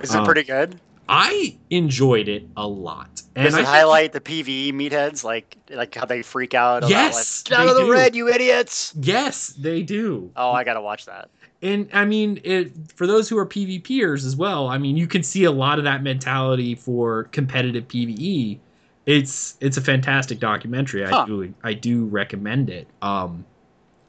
[0.02, 0.80] Is it Um, pretty good?
[1.08, 3.22] I enjoyed it a lot.
[3.36, 6.80] And Does I it think- highlight the PVE meatheads, like like how they freak out?
[6.80, 7.92] about, Yes, like, get out of the do.
[7.92, 8.94] red, you idiots!
[9.00, 10.32] Yes, they do.
[10.36, 11.30] Oh, I gotta watch that.
[11.62, 15.24] And I mean, it, for those who are PvPers as well, I mean, you can
[15.24, 18.60] see a lot of that mentality for competitive PvE.
[19.06, 21.04] It's it's a fantastic documentary.
[21.04, 21.22] Huh.
[21.24, 22.88] I do I do recommend it.
[23.02, 23.46] Um,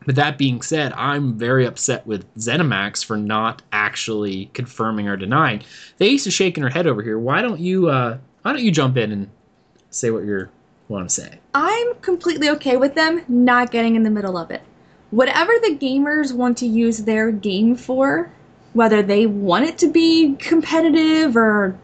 [0.07, 5.63] but that being said, I'm very upset with ZeniMax for not actually confirming or denying.
[5.99, 7.19] They used to shaking her head over here.
[7.19, 9.31] Why don't you uh, Why don't you jump in and
[9.91, 10.49] say what you
[10.89, 11.41] want to say?
[11.55, 14.63] I'm completely okay with them not getting in the middle of it.
[15.11, 18.31] Whatever the gamers want to use their game for,
[18.73, 21.79] whether they want it to be competitive or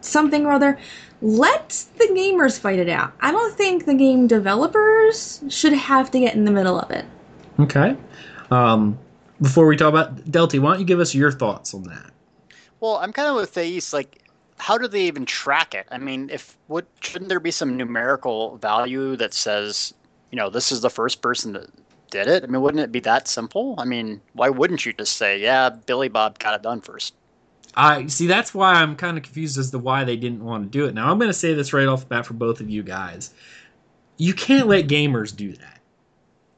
[0.00, 0.78] something or other,
[1.22, 3.12] let the gamers fight it out.
[3.20, 7.04] I don't think the game developers should have to get in the middle of it.
[7.60, 7.96] Okay.
[8.50, 8.98] Um,
[9.40, 12.10] before we talk about Delty, why don't you give us your thoughts on that?
[12.80, 13.92] Well, I'm kind of with Thace.
[13.92, 14.22] Like,
[14.58, 15.86] how do they even track it?
[15.90, 19.94] I mean, if what shouldn't there be some numerical value that says,
[20.30, 21.68] you know, this is the first person that
[22.10, 22.44] did it?
[22.44, 23.74] I mean, wouldn't it be that simple?
[23.78, 27.14] I mean, why wouldn't you just say, yeah, Billy Bob got it done first?
[27.74, 28.26] I see.
[28.26, 30.94] That's why I'm kind of confused as to why they didn't want to do it.
[30.94, 33.32] Now I'm going to say this right off the bat for both of you guys.
[34.16, 35.80] You can't let gamers do that.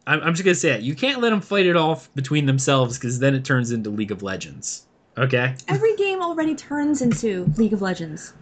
[0.07, 0.80] I'm, I'm just going to say it.
[0.80, 4.11] You can't let them fight it off between themselves because then it turns into League
[4.11, 4.86] of Legends.
[5.18, 5.55] Okay.
[5.68, 8.32] Every game already turns into League of Legends.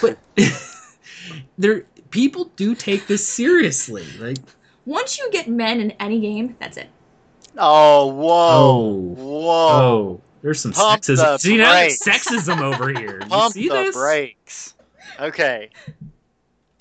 [0.00, 0.18] But
[1.58, 4.06] there, people do take this seriously.
[4.20, 4.38] Like,
[4.86, 6.88] Once you get men in any game, that's it.
[7.58, 8.26] Oh, whoa.
[8.28, 9.68] oh, Whoa.
[9.82, 11.40] oh, there's some Pump the sexism.
[11.40, 13.20] See now, sexism over here.
[13.22, 13.94] You Pump see the this?
[13.96, 14.74] brakes.
[15.20, 15.70] Okay.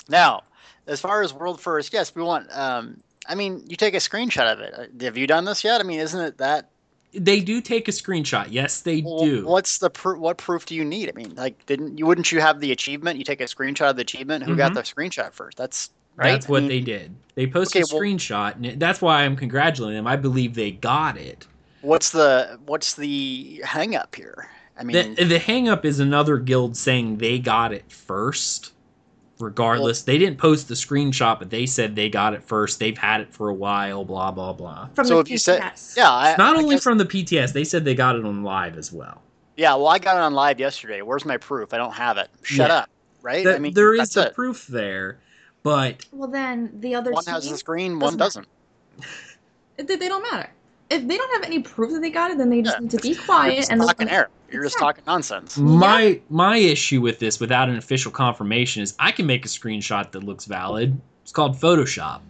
[0.10, 0.43] Now,
[0.88, 2.47] as far as world first, yes, we want.
[2.58, 4.74] Um, I mean, you take a screenshot of it.
[4.74, 5.80] Uh, Have you done this yet?
[5.80, 6.70] I mean, isn't it that?
[7.14, 8.47] They do take a screenshot.
[8.49, 9.45] Yes, they well, do.
[9.45, 10.18] What's the proof?
[10.20, 11.10] What proof do you need?
[11.10, 12.06] I mean, like, didn't you?
[12.06, 13.18] Wouldn't you have the achievement?
[13.18, 14.45] You take a screenshot of the achievement.
[14.45, 14.76] Who got Mhm.
[14.76, 15.58] the screenshot first?
[15.58, 15.89] That's
[16.22, 16.32] right.
[16.32, 16.69] That's what mm-hmm.
[16.69, 17.15] they did.
[17.36, 20.07] They posted Okay, a well- screenshot, and that's why I'm congratulating them.
[20.07, 21.47] I believe they got it.
[21.82, 24.49] What's the What's the hang up here?
[24.78, 28.74] I mean, The, the hang up is another guild saying they got it first.
[29.39, 32.78] Regardless, they didn't post the screenshot, but they said they got it first.
[32.78, 34.05] They've had it for a while.
[34.05, 34.89] Blah blah blah.
[34.93, 35.97] From so the if you said, PTS.
[35.97, 38.43] yeah, I, Not I only guess- from the PTS, they said they got it on
[38.43, 39.22] live as well.
[39.57, 41.01] Yeah, well, I got it on live yesterday.
[41.01, 41.74] Where's my proof?
[41.74, 42.30] I don't have it.
[42.43, 42.76] Shut Yeah.
[42.78, 42.89] up.
[43.24, 43.43] Right?
[43.43, 44.36] Th- I mean, there is that's the it.
[44.36, 45.17] proof there,
[45.64, 48.47] but Well, then the other One has the screen, one doesn't
[49.78, 49.88] doesn't.
[49.88, 50.49] they, they don't matter.
[50.89, 52.91] If they don't have any proof that they got it, then they just Yeah, need
[52.91, 54.30] to be You're quiet just and the talking air.
[54.51, 54.86] You're just Yeah.
[54.86, 55.57] talking nonsense.
[55.57, 60.12] my my issue with this, without an official confirmation, is I can make a screenshot
[60.12, 60.99] that looks valid.
[61.24, 62.22] It's called Photoshop.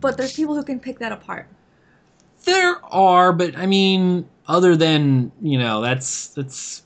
[0.00, 1.48] But there's people who can pick that apart.
[2.44, 6.82] There are, but I mean, other than you know, that's that's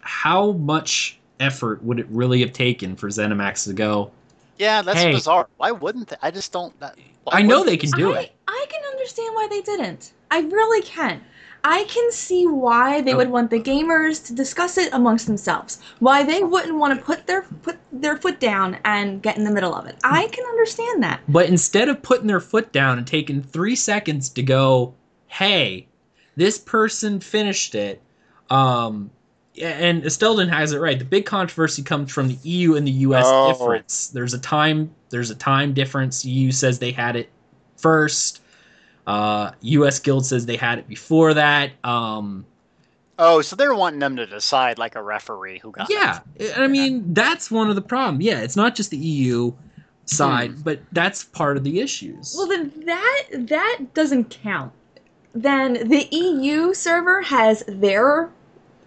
[0.00, 4.10] how much effort would it really have taken for ZeniMax to go?
[4.58, 5.12] Yeah, that's Hey.
[5.12, 5.48] bizarre.
[5.56, 6.16] Why wouldn't they?
[6.22, 6.78] I just don't.
[6.80, 6.96] That,
[7.28, 8.32] I know they can do I, it.
[8.48, 10.12] I can understand why they didn't.
[10.30, 11.22] I really can.
[11.64, 15.80] I can see why they would want the gamers to discuss it amongst themselves.
[15.98, 19.50] Why they wouldn't want to put their put their foot down and get in the
[19.50, 19.96] middle of it.
[20.04, 21.22] I can understand that.
[21.26, 24.94] But instead of putting their foot down and taking three seconds to go,
[25.26, 25.88] hey,
[26.36, 28.00] this person finished it,
[28.48, 29.10] um,
[29.62, 30.98] and Estelden has it right.
[30.98, 33.48] The big controversy comes from the EU and the US Oh.
[33.52, 34.08] difference.
[34.08, 36.24] There's a time there's a time difference.
[36.24, 37.30] EU says they had it
[37.76, 38.40] first.
[39.06, 41.70] Uh, US Guild says they had it before that.
[41.84, 42.44] Um,
[43.18, 45.90] Oh, so they're wanting them to decide like a referee who got.
[45.90, 45.94] It.
[45.94, 46.18] Yeah,
[46.56, 48.22] I mean that's one of the problems.
[48.24, 49.52] Yeah, it's not just the EU
[50.04, 50.60] side, Hmm.
[50.62, 52.34] but that's part of the issues.
[52.36, 54.72] Well, then that that doesn't count.
[55.34, 58.30] Then the EU server has their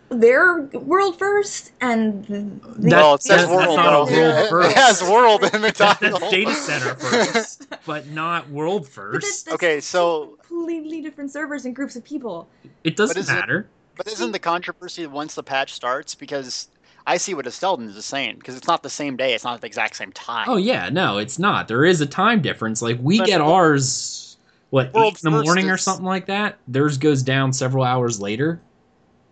[0.10, 3.62] their world first, and the, That- it says world.
[3.62, 4.14] that's not though.
[4.14, 4.76] a world It first.
[4.78, 6.20] has world in the That's title.
[6.32, 9.22] data center first, but not world but first.
[9.22, 12.48] that's- that's Okay, so- completely different servers and groups of people.
[12.84, 13.68] It doesn't is it- matter.
[13.96, 16.16] But isn't the controversy once the patch starts?
[16.16, 16.70] Because
[17.06, 18.38] I see what Estelden is saying.
[18.38, 19.34] Because it's not the same day.
[19.34, 20.46] It's not the exact same time.
[20.48, 21.68] Oh yeah, no, it's not.
[21.68, 22.82] There is a time difference.
[22.82, 24.38] Like we But- get ours,
[24.70, 26.58] what World eight in the first morning or something like that.
[26.70, 28.62] Theirs goes down several hours later.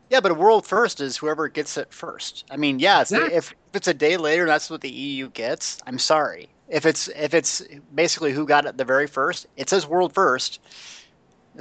[0.09, 2.45] Yeah, but a world first is whoever gets it first.
[2.49, 3.35] I mean, yeah, it's, Exactly.
[3.37, 5.79] if, if it's a day later, that's what the EU gets.
[5.85, 6.49] I'm sorry.
[6.69, 7.61] If it's if it's
[7.95, 10.59] basically who got it the very first, it says world first.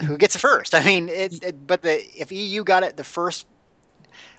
[0.05, 0.75] Who gets it first?
[0.75, 3.47] I mean, it, it but the if EU got it the first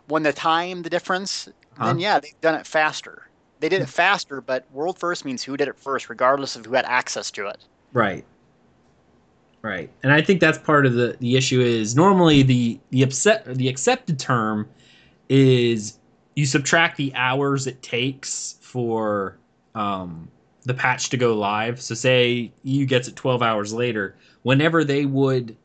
[0.08, 1.88] when the time the difference, Huh?
[1.88, 3.30] then yeah, they've done it faster.
[3.60, 3.92] They did it hmm.
[3.92, 7.48] faster, but world first means who did it first, regardless of who had access to
[7.48, 7.64] it.
[7.94, 8.26] Right.
[9.62, 9.92] Right.
[10.04, 13.68] And I think that's part of the the issue is normally the the upset the
[13.68, 14.70] accepted term
[15.30, 16.00] is
[16.36, 19.38] you subtract the hours it takes for
[19.76, 20.30] um
[20.68, 21.82] the patch to go live.
[21.82, 25.56] So say you gets it 12 hours later, whenever they would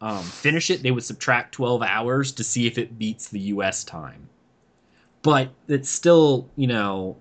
[0.00, 3.84] um, finish it, they would subtract 12 hours to see if it beats the US
[3.84, 4.28] time.
[5.22, 7.16] But it's still, you know,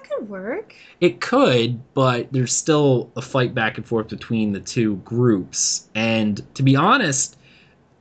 [0.00, 0.74] That could work.
[1.00, 5.88] it could, but there's still a fight back and forth between the two groups.
[5.94, 7.36] And to be honest,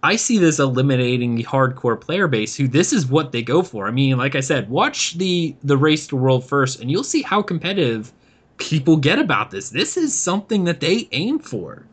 [0.04, 3.88] I see this eliminating the hardcore player base who this is what they go for.
[3.88, 7.22] I mean, like I said, watch the the race to world first and you'll see
[7.22, 8.14] how competitive
[8.58, 9.70] people get about this.
[9.70, 11.86] This is something that they aim for.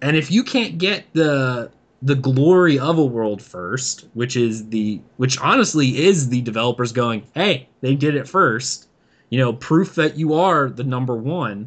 [0.00, 1.70] And if you can't get the
[2.04, 7.22] the glory of a world first, which is the which honestly is the developers going,
[7.34, 8.88] "Hey, they did it first
[9.32, 11.66] you know, proof that you are the number one,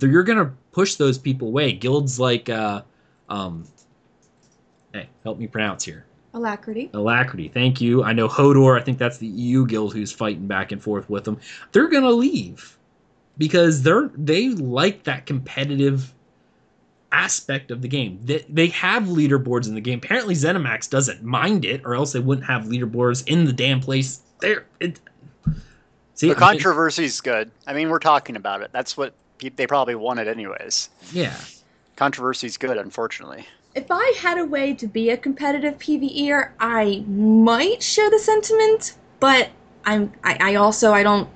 [0.00, 1.72] you're gonna push those people away.
[1.72, 2.80] Guilds like, uh,
[3.28, 3.64] um,
[4.94, 6.06] hey, help me pronounce here.
[6.32, 6.88] Alacrity.
[6.94, 8.02] Alacrity, thank you.
[8.02, 11.24] I know Hodor, I think that's the EU guild who's fighting back and forth with
[11.24, 11.38] them.
[11.72, 12.78] They're gonna leave
[13.36, 16.14] because they're they like that competitive
[17.12, 18.20] aspect of the game.
[18.24, 19.98] They, they have leaderboards in the game.
[20.02, 24.22] Apparently ZeniMax doesn't mind it, or else they wouldn't have leaderboards in the damn place.
[24.40, 24.98] There, it,
[26.14, 27.50] see, the controversy is good.
[27.66, 28.70] I mean, we're talking about it.
[28.72, 29.14] That's what
[29.56, 30.88] they probably wanted, anyways.
[31.12, 31.36] Yeah,
[31.96, 33.46] controversy is good, unfortunately.
[33.74, 38.94] If I had a way to be a competitive PVEer, I might share the sentiment,
[39.20, 39.50] but
[39.84, 41.28] I'm I, I also I don't.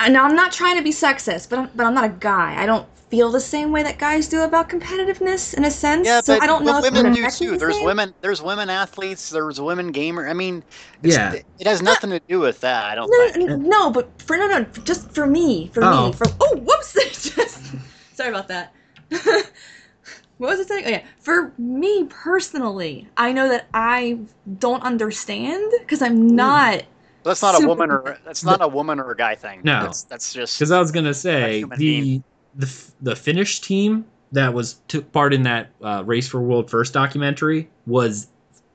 [0.00, 2.60] And I'm not trying to be sexist, but I'm, but I'm not a guy.
[2.60, 6.06] I don't feel the same way that guys do about competitiveness in a sense.
[6.06, 7.58] Yeah, so but, I don't know if women do too.
[7.58, 7.84] There's same.
[7.84, 8.14] women.
[8.22, 9.28] There's women athletes.
[9.28, 10.26] There's women gamer.
[10.26, 10.64] I mean,
[11.02, 12.86] yeah, it has nothing to do with that.
[12.86, 13.10] I don't.
[13.10, 13.60] No, think.
[13.60, 16.06] no, but for no, no, just for me, for oh.
[16.06, 16.94] me, for oh, whoops,
[17.34, 17.74] just,
[18.14, 18.72] sorry about that.
[19.10, 20.84] what was it saying?
[20.86, 24.20] Oh yeah, for me personally, I know that I
[24.58, 26.36] don't understand because I'm hmm.
[26.36, 26.84] not.
[27.24, 29.60] That's not super, a woman or that's not a woman or a guy thing.
[29.64, 32.24] No, that's, that's just because I was gonna say the being
[32.54, 36.92] the the Finnish team that was took part in that uh, race for world first
[36.92, 38.28] documentary was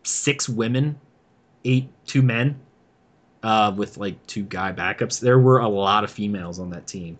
[0.04, 1.00] six women,
[1.66, 2.60] eight two men,
[3.44, 5.20] uh, with like two guy backups.
[5.20, 7.18] There were a lot of females on that team.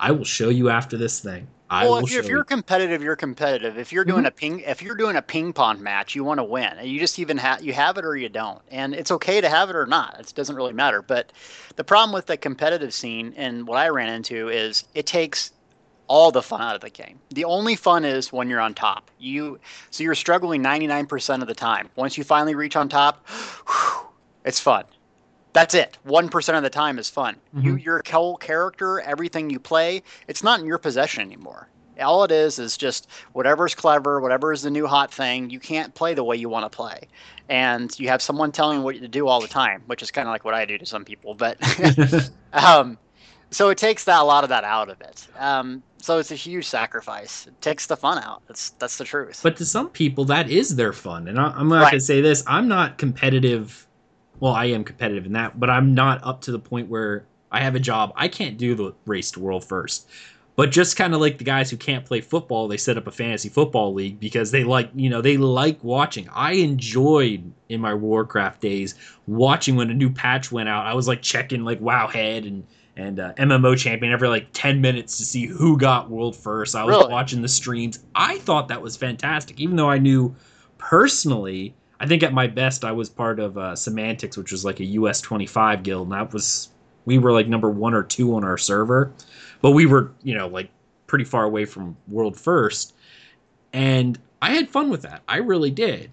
[0.00, 1.46] I will show you after this thing.
[1.70, 3.78] I well, if you're, if you're, competitive, you're competitive.
[3.78, 4.26] If you're doing mm-hmm.
[4.26, 6.72] a ping, if you're doing a ping pong match, you want to win.
[6.82, 9.70] You just even have you have it or you don't, and it's okay to have
[9.70, 10.16] it or not.
[10.20, 11.00] It doesn't really matter.
[11.00, 11.32] But
[11.76, 15.52] the problem with the competitive scene and what I ran into is it takes
[16.06, 17.18] all the fun out of the game.
[17.30, 19.10] The only fun is when you're on top.
[19.18, 19.58] You
[19.90, 21.88] so you're struggling 99% of the time.
[21.96, 24.08] Once you finally reach on top, whew,
[24.44, 24.84] it's fun.
[25.52, 25.98] That's it.
[26.06, 27.36] 1% of the time is fun.
[27.54, 27.66] Mm-hmm.
[27.66, 31.68] You your whole character, everything you play, it's not in your possession anymore.
[32.00, 35.48] All it is is just whatever's clever, whatever is the new hot thing.
[35.50, 37.06] You can't play the way you want to play,
[37.48, 40.26] and you have someone telling you what to do all the time, which is kind
[40.26, 41.34] of like what I do to some people.
[41.34, 41.56] But
[42.52, 42.98] um,
[43.50, 45.26] so it takes that a lot of that out of it.
[45.38, 47.46] Um, so it's a huge sacrifice.
[47.46, 48.42] It takes the fun out.
[48.46, 49.40] That's that's the truth.
[49.42, 51.28] But to some people, that is their fun.
[51.28, 51.90] And I, am not right.
[51.92, 52.44] gonna say this.
[52.46, 53.86] I'm not competitive.
[54.40, 57.60] Well, I am competitive in that, but I'm not up to the point where I
[57.60, 58.12] have a job.
[58.16, 60.08] I can't do the race to world first.
[60.56, 63.10] But just kind of like the guys who can't play football, they set up a
[63.10, 66.28] fantasy football league because they like, you know, they like watching.
[66.32, 68.94] I enjoyed in my Warcraft days
[69.26, 70.86] watching when a new patch went out.
[70.86, 72.64] I was like checking like Wowhead and
[72.96, 76.74] and uh, MMO champion every like 10 minutes to see who got world first.
[76.74, 77.12] I was really?
[77.12, 78.00] watching the streams.
[78.14, 80.34] I thought that was fantastic, even though I knew
[80.78, 81.74] personally.
[81.98, 84.84] I think at my best I was part of uh, Semantics, which was like a
[84.84, 86.70] US 25 guild, and that was
[87.04, 89.12] we were like number one or two on our server,
[89.60, 90.70] but we were you know like
[91.06, 92.94] pretty far away from world first,
[93.72, 95.22] and I had fun with that.
[95.26, 96.10] I really did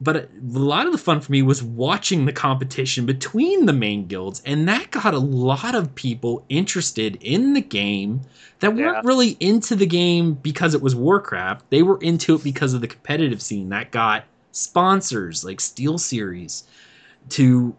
[0.00, 4.06] but a lot of the fun for me was watching the competition between the main
[4.06, 8.20] guilds and that got a lot of people interested in the game
[8.60, 8.86] that yeah.
[8.86, 12.80] weren't really into the game because it was warcraft they were into it because of
[12.80, 16.62] the competitive scene that got sponsors like SteelSeries
[17.30, 17.74] to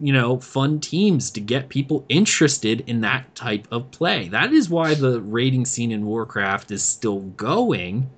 [0.00, 4.68] you know fund teams to get people interested in that type of play that is
[4.68, 8.08] why the raiding scene in warcraft is still going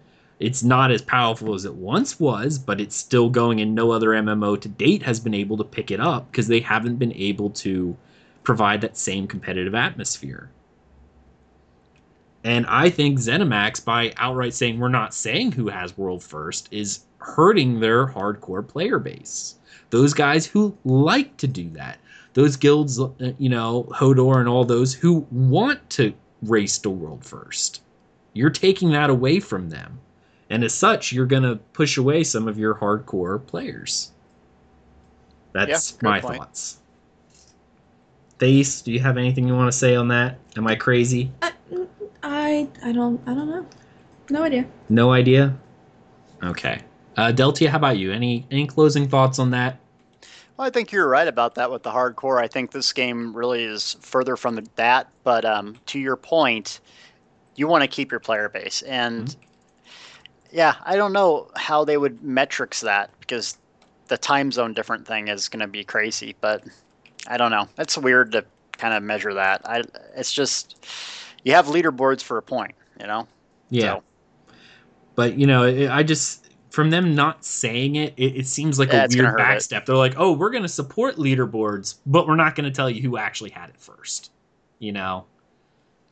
[0.41, 4.09] it's not as powerful as it once was, but it's still going, and no other
[4.09, 7.51] MMO to date has been able to pick it up because they haven't been able
[7.51, 7.97] to
[8.43, 10.51] provide that same competitive atmosphere.
[12.43, 17.05] And I think ZeniMax, by outright saying we're not saying who has world first, is
[17.19, 19.55] hurting their hardcore player base.
[19.91, 21.99] Those guys who like to do that.
[22.35, 23.09] Those guilds, uh,
[23.39, 26.13] you know, Hodor and all those who want to
[26.43, 27.81] race to world first.
[28.35, 30.01] You're taking that away from them.
[30.55, 34.13] And as such, you're going to push away some of your hardcore players.
[35.53, 36.37] That's yeah, my point.
[36.37, 36.79] thoughts.
[38.39, 40.39] Thace, do you have anything you want to say on that?
[40.57, 41.33] Am I crazy?
[41.43, 41.53] I,
[42.23, 43.67] I, I don't, I don't know.
[44.31, 44.65] No idea.
[44.89, 45.59] No idea.
[46.45, 46.81] Okay.
[47.17, 48.13] Uh, Deltia, how about you?
[48.13, 49.81] Any any closing thoughts on that?
[50.57, 52.41] Well, I think you're right about that with the hardcore.
[52.41, 55.09] I think this game really is further from that.
[55.25, 56.79] But um, to your point,
[57.57, 59.41] you want to keep your player base, and mm-hmm.
[60.55, 63.59] Yeah, I don't know how they would metrics that because
[64.07, 66.63] the time zone different thing is going to be crazy, but
[67.27, 67.69] I don't know.
[67.77, 69.69] It's weird to kind of measure that.
[69.69, 69.83] I
[70.15, 70.87] it's just
[71.43, 73.27] you have leaderboards for a point, you know.
[73.71, 73.95] Yeah.
[73.95, 74.03] So.
[75.17, 79.07] But you know, I just from them not saying it, it, it seems like yeah,
[79.07, 79.79] a weird backstep.
[79.79, 79.87] It.
[79.87, 83.03] They're like, "Oh, we're going to support leaderboards, but we're not going to tell you
[83.03, 84.31] who actually had it first.
[84.79, 85.25] You know.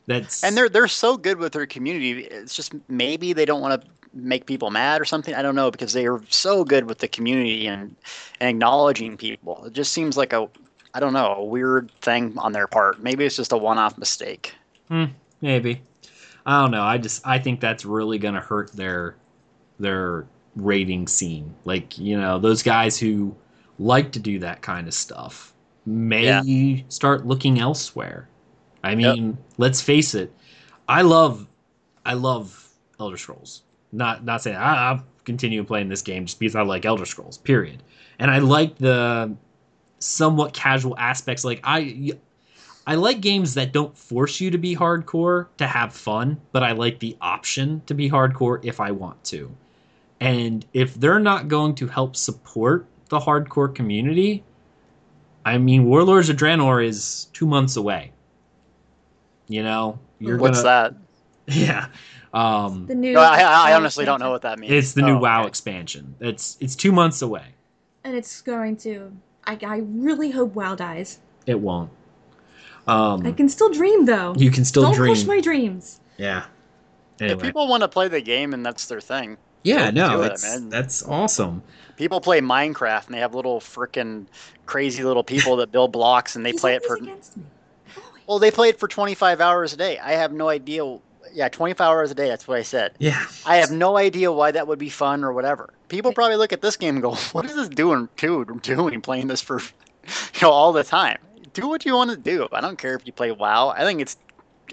[0.05, 2.25] That's and they're they're so good with their community.
[2.25, 5.33] It's just maybe they don't want to make people mad or something.
[5.33, 7.95] I don't know because they are so good with the community and,
[8.39, 9.65] and acknowledging people.
[9.65, 10.47] It just seems like a
[10.93, 13.01] I don't know a weird thing on their part.
[13.01, 14.53] Maybe it's just a one-off mistake.
[14.89, 15.05] Hmm,
[15.41, 15.81] maybe.
[16.45, 16.83] I don't know.
[16.83, 19.15] I just I think that's really gonna hurt their
[19.79, 21.53] their raiding scene.
[21.65, 23.35] Like you know those guys who
[23.79, 25.53] like to do that kind of stuff
[25.85, 26.83] may Yeah.
[26.89, 28.29] start looking elsewhere.
[28.83, 30.31] I mean, let's face it.
[30.87, 31.47] I love
[32.05, 33.63] I love Elder Scrolls.
[33.93, 37.37] Not not saying I, I'll continue playing this game just because I like Elder Scrolls.
[37.37, 37.81] Period.
[38.19, 39.33] And I like the
[39.99, 41.45] somewhat casual aspects.
[41.45, 42.13] Like I
[42.85, 46.73] I like games that don't force you to be hardcore to have fun, but I
[46.73, 49.49] like the option to be hardcore if I want to.
[50.19, 54.43] And if they're not going to help support the hardcore community,
[55.45, 58.11] I mean, Warlords of Draenor is two months away.
[59.47, 61.02] You know, you're What's gonna, that?
[61.47, 61.87] Yeah,
[62.33, 63.13] um, The new.
[63.13, 64.71] No, I, I I honestly don't know what that means.
[64.71, 65.47] it's the new Oh, WoW okay.
[65.49, 66.15] expansion.
[66.21, 67.43] It's it's two months away.
[68.05, 69.11] And it's going to.
[69.45, 71.19] I, I really hope WoW dies.
[71.45, 71.89] It won't.
[72.87, 74.33] Um, I can still dream though.
[74.37, 75.13] you can still don't dream.
[75.13, 75.99] push my dreams.
[76.17, 76.45] yeah.
[77.19, 77.41] If Anyway.
[77.43, 80.43] people want to play the game and that's their thing, yeah, no, do it, it's,
[80.43, 80.69] man.
[80.69, 81.61] that's awesome.
[81.95, 84.25] people play Minecraft and they have little freaking
[84.65, 87.13] crazy little people that build blocks and they play it for me.
[88.27, 89.99] Well they play it for 25 hours a day.
[89.99, 90.97] I have no idea.
[91.31, 92.27] Yeah, 25 hours a day.
[92.27, 92.93] That's what I said.
[92.99, 93.25] Yeah.
[93.45, 95.73] I have no idea why that would be fun or whatever.
[95.87, 98.09] People probably look at this game and go, "What is this doing?
[98.17, 99.59] Dude, doing playing this for,
[100.05, 101.19] you know, all the time?
[101.53, 102.47] Do what you want to do.
[102.51, 103.69] I don't care if you play WoW.
[103.69, 104.17] I think it's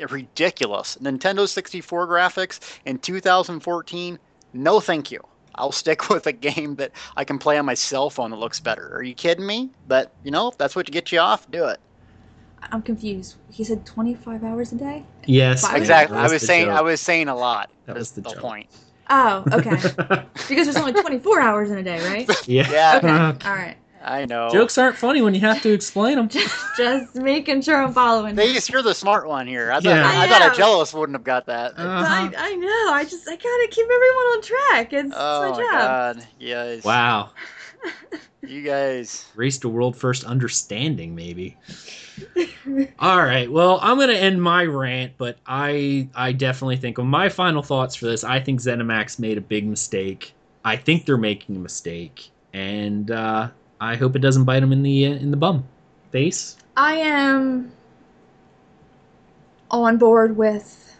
[0.08, 0.96] ridiculous.
[1.00, 4.18] Nintendo 64 graphics in 2014.
[4.52, 5.20] No, thank you.
[5.54, 8.60] I'll stick with a game that I can play on my cell phone that looks
[8.60, 8.94] better.
[8.94, 9.70] Are you kidding me?
[9.86, 11.80] But you know, if that's what gets you off, do it.
[12.72, 13.36] I'm confused.
[13.50, 15.04] He said 25 hours a day?
[15.26, 15.62] Yes.
[15.62, 15.72] Fine.
[15.72, 16.16] man, Exactly.
[16.16, 16.66] that I was saying.
[16.66, 16.78] joke.
[16.78, 17.70] I was saying a lot.
[17.86, 18.68] That was That's the point.
[19.08, 19.70] Oh, okay.
[20.48, 22.30] because there's only 24 hours in a day, right?
[22.48, 22.70] yeah.
[22.70, 22.96] Yeah.
[22.98, 23.08] Okay.
[23.48, 23.76] All right.
[24.02, 24.48] I know.
[24.50, 26.28] Jokes aren't funny when you have to explain them.
[26.28, 28.34] Just, just making sure I'm following.
[28.34, 29.70] Vegas, you're the smart one here.
[29.70, 30.10] I thought Yeah.
[30.10, 31.72] I, I thought a jealous wouldn't have got that.
[31.72, 32.92] Uh, I, I know.
[32.94, 34.92] I just I gotta keep everyone on track.
[34.94, 36.16] It's, oh it's my my job.
[36.16, 36.26] god.
[36.38, 36.84] Yes.
[36.84, 37.30] Wow.
[38.42, 39.26] You guys.
[39.36, 41.56] Race to world first understanding, maybe.
[42.98, 43.50] All right.
[43.50, 47.94] Well, I'm gonna end my rant, but I I definitely think of my final thoughts
[47.94, 48.24] for this.
[48.24, 50.32] I think ZeniMax made a big mistake.
[50.64, 53.48] I think they're making a mistake, and uh,
[53.80, 55.64] I hope it doesn't bite them in the uh, in the bum.
[56.10, 56.56] Thace.
[56.76, 57.70] I am
[59.70, 60.96] on board with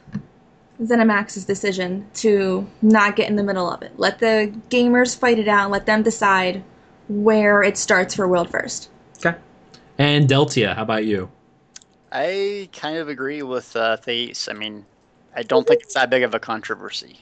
[0.83, 3.93] ZeniMax's decision to not get in the middle of it.
[3.99, 5.70] Let the gamers fight it out.
[5.70, 6.62] Let them decide
[7.11, 8.88] where it starts for World First.
[9.18, 9.36] Okay.
[9.98, 11.28] And Deltia, how about you?
[12.12, 14.48] I kind of agree with uh, Thace.
[14.48, 14.86] I mean,
[15.34, 17.18] I don't think it's that big of a controversy.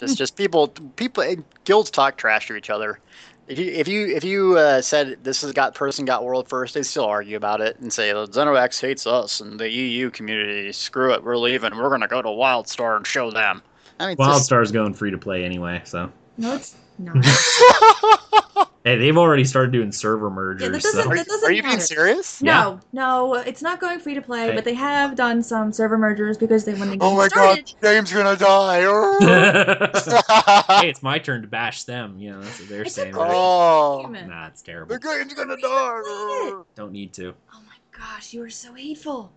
[0.00, 1.22] It's just people, people,
[1.64, 2.98] guilds talk trash to each other.
[3.46, 6.74] If you if you if you uh, said this has got person got world first,
[6.74, 10.70] they still argue about it and say ZeniMax hates us and the EU community.
[10.72, 11.76] Screw it, we're leaving.
[11.76, 13.60] We're gonna go to WildStar and show them.
[13.98, 17.16] I mean, just- WildStar's going free to play anyway, so No, it's not.
[18.84, 20.62] hey, they've already started doing server mergers.
[20.62, 21.86] Yeah, that doesn't- so- are, that you- are you being matter.
[21.86, 22.40] serious?
[22.42, 22.62] Yeah.
[22.62, 24.54] No, no, it's not going free to play, Okay.
[24.54, 27.66] but they have done some server mergers because they when the game Oh my started,
[27.66, 28.84] god, game's gonna die.
[28.84, 30.80] Oh.
[30.80, 32.18] hey, it's my turn to bash them.
[32.18, 33.14] You know, that's what they're It's saying.
[33.14, 33.30] a Right?
[33.32, 34.94] oh, Nah, it's terrible.
[34.94, 35.98] the game's gonna Play die.
[35.98, 36.04] it.
[36.06, 36.66] Oh.
[36.74, 37.34] Don't need to.
[37.52, 39.30] Oh my gosh, you are so hateful.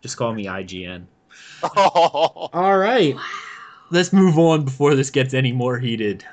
[0.00, 1.04] Just call me IGN.
[1.62, 2.48] Oh.
[2.52, 3.14] All right.
[3.90, 6.24] Let's move on before this gets any more heated.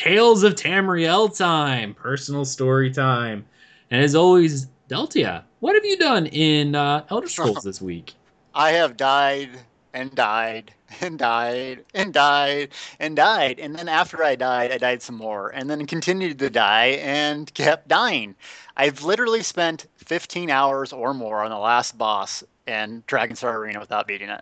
[0.00, 3.44] Tales of Tamriel time, personal story time.
[3.90, 8.14] And as always, Deltia, what have you done in uh, Elder Scrolls this week?
[8.54, 9.50] I have died
[9.92, 10.72] and died
[11.02, 13.60] and died and died and died.
[13.60, 17.52] And then after I died, I died some more and then continued to die and
[17.52, 18.36] kept dying.
[18.78, 24.06] I've literally spent 15 hours or more on the last boss in Dragonstar Arena without
[24.06, 24.40] beating it.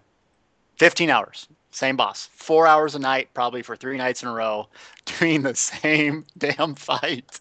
[0.77, 1.49] 15 hours.
[1.71, 2.29] Same boss.
[2.33, 4.69] Four hours a night, probably for three nights in a row,
[5.19, 7.41] doing the same damn fight.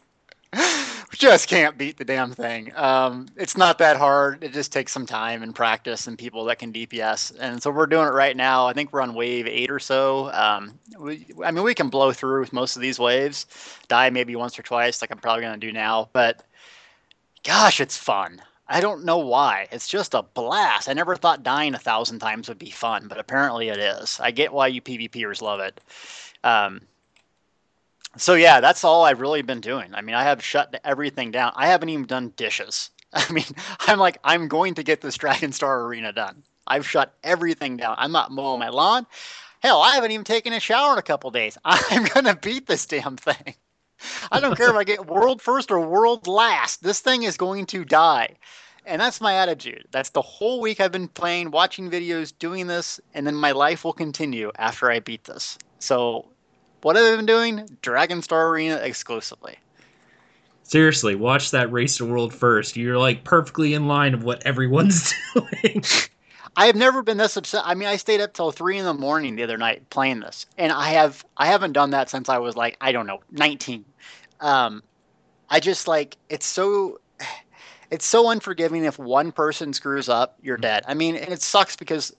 [1.12, 2.72] just can't beat the damn thing.
[2.76, 4.44] Um, it's not that hard.
[4.44, 7.36] It just takes some time and practice and people that can DPS.
[7.40, 8.68] And so we're doing it right now.
[8.68, 10.32] I think we're on wave eight or so.
[10.34, 13.46] Um, we, I mean, we can blow through with most of these waves,
[13.88, 16.10] die maybe once or twice, like I'm probably going to do now.
[16.14, 16.44] But
[17.44, 18.42] gosh, it's fun.
[18.70, 19.68] I don't know why.
[19.72, 20.90] It's just a blast.
[20.90, 24.20] I never thought dying a thousand times would be fun, but apparently it is.
[24.20, 25.80] I get why you PvPers love it.
[26.44, 26.82] Um,
[28.18, 29.94] so yeah, that's all I've really been doing.
[29.94, 31.54] I mean, I have shut everything down.
[31.56, 32.90] I haven't even done dishes.
[33.14, 33.46] I mean,
[33.82, 36.44] I'm like, I'm going to get this Dragonstar Arena done.
[36.68, 37.96] I've shut everything down.
[37.98, 39.08] I'm not mowing my lawn.
[39.62, 41.58] Hell, I haven't even taken a shower in a couple days.
[41.66, 43.56] I'm gonna beat this damn thing.
[44.32, 46.84] I don't care if I get world first or world last.
[46.84, 48.36] This thing is going to die.
[48.86, 49.86] And that's my attitude.
[49.92, 53.84] That's the whole week I've been playing, watching videos, doing this, and then my life
[53.84, 55.58] will continue after I beat this.
[55.80, 56.30] So,
[56.84, 57.68] what have I been doing?
[57.82, 59.58] Dragonstar Arena exclusively.
[60.64, 62.78] Seriously, watch that race to world first.
[62.78, 65.84] You're like perfectly in line of what everyone's doing.
[66.58, 67.62] I have never been this upset.
[67.66, 70.48] I mean, I stayed up till three in the morning the other night playing this,
[70.58, 73.86] and I have I haven't done that since I was like I don't know nineteen.
[74.40, 74.82] Um,
[75.52, 77.00] I just like it's so
[77.92, 80.84] it's so unforgiving if one person screws up, you're dead.
[80.88, 82.12] I mean, and it sucks because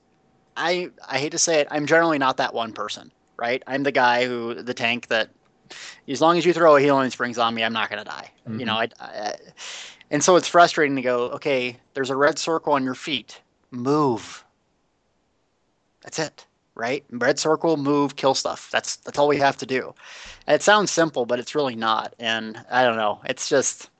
[0.56, 3.60] I I hate to say it, I'm generally not that one person, right?
[3.66, 5.30] I'm the guy who the tank that
[6.06, 8.30] as long as you throw a healing springs on me, I'm not gonna die.
[8.48, 8.60] Mm-hmm.
[8.60, 9.34] You know, I, I,
[10.12, 13.40] and so it's frustrating to go, okay, there's a red circle on your feet,
[13.70, 14.44] move.
[16.02, 17.04] That's it, right?
[17.10, 18.70] Red circle, move, kill stuff.
[18.70, 19.94] That's that's all we have to do.
[20.46, 22.14] And it sounds simple, but it's really not.
[22.18, 23.90] And I don't know, it's just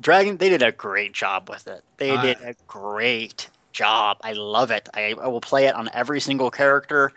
[0.00, 1.84] Dragon, they did a great job with it.
[1.98, 4.16] They uh, did a great job.
[4.22, 4.88] I love it.
[4.94, 7.12] I, I, will play it on every single character.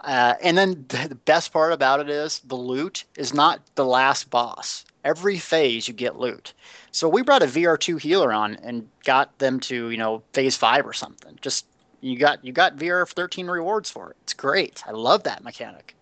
[0.00, 4.30] Uh, and then the best part about it is the loot is not the last
[4.30, 4.84] boss.
[5.04, 6.54] Every phase you get loot.
[6.92, 10.86] So we brought a VR2 healer on and got them to, you know, phase five
[10.86, 11.38] or something.
[11.40, 11.66] Just
[12.02, 14.16] you got you got VR 13 rewards for it.
[14.22, 14.82] It's great.
[14.86, 15.96] I love that mechanic.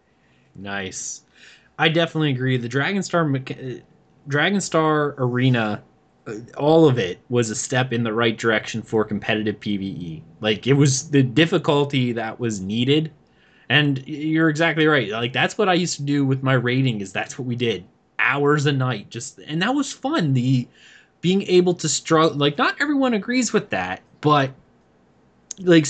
[0.56, 1.22] Nice.
[1.78, 2.56] I definitely agree.
[2.56, 3.82] The Dragonstar mecha-
[4.28, 5.82] Dragonstar Arena
[6.26, 10.22] uh, all of it was a step in the right direction for competitive PvE.
[10.40, 13.12] Like it was the difficulty that was needed.
[13.68, 15.08] And you're exactly right.
[15.10, 17.84] Like that's what I used to do with my raiding is that's what we did.
[18.22, 20.34] Hours a night just and that was fun.
[20.34, 20.68] The
[21.20, 24.50] being able to struggle like not everyone agrees with that, but
[25.58, 25.86] like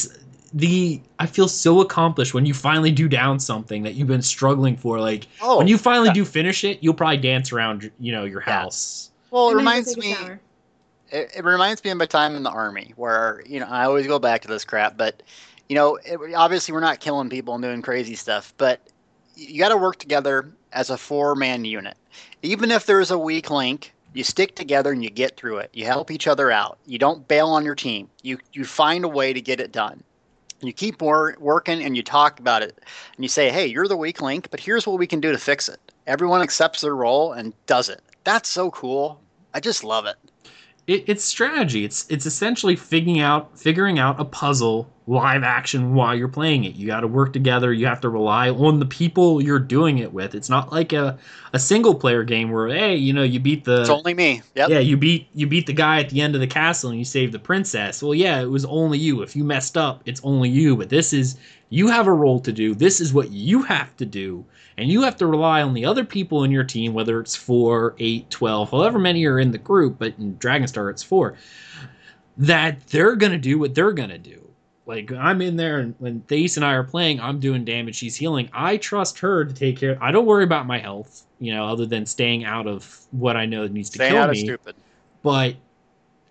[0.53, 4.77] the I feel so accomplished when you finally do down something that you've been struggling
[4.77, 4.99] for.
[4.99, 6.15] Like oh, when you finally yeah.
[6.15, 9.11] do finish it, you'll probably dance around, you know, your house.
[9.31, 10.17] Well, it reminds me.
[11.13, 14.07] It, it, reminds me of my time in the army, where you know I always
[14.07, 14.97] go back to this crap.
[14.97, 15.23] But
[15.69, 18.81] you know, it, obviously we're not killing people and doing crazy stuff, but
[19.37, 21.97] you got to work together as a four-man unit.
[22.43, 25.71] Even if there's a weak link, you stick together and you get through it.
[25.73, 26.79] You help each other out.
[26.87, 28.09] You don't bail on your team.
[28.23, 30.03] You you find a way to get it done.
[30.63, 32.79] You keep wor- working and you talk about it
[33.17, 35.39] and you say, "Hey, you're the weak link, but here's what we can do to
[35.39, 38.03] fix it." Everyone accepts their role and does it.
[38.25, 39.21] That's so cool.
[39.55, 40.17] I just love it.
[40.87, 41.05] it.
[41.07, 41.85] It's strategy.
[41.85, 46.77] It's it's essentially figuring out figuring out a puzzle live action while you're playing it.
[46.77, 47.73] You got to work together.
[47.73, 50.35] You have to rely on the people you're doing it with.
[50.35, 51.19] It's not like a,
[51.53, 54.43] a single player game where hey, you know, you beat the It's only me.
[54.55, 54.71] Yep.
[54.71, 57.05] Yeah, you beat you beat the guy at the end of the castle and you
[57.05, 58.03] save the princess.
[58.03, 59.23] Well, yeah, it was only you.
[59.23, 60.77] If you messed up, it's only you.
[60.77, 61.37] But this is
[61.71, 62.75] you have a role to do.
[62.75, 64.45] This is what you have to do
[64.81, 67.95] and you have to rely on the other people in your team, whether it's four,
[67.99, 71.37] eight, 12, however many are in the group, but in Dragonstar it's four,
[72.39, 74.40] that they're going to do what they're going to do.
[74.91, 77.97] Like I'm in there, and when Thace and I are playing, I'm doing damage.
[77.97, 78.51] She's healing.
[78.53, 79.97] I trust her to take care.
[80.03, 83.47] I don't worry about my health, you know, other than staying out of what I
[83.47, 84.31] know needs to Staying kill me.
[84.31, 84.77] Of Stupid.
[85.23, 85.57] But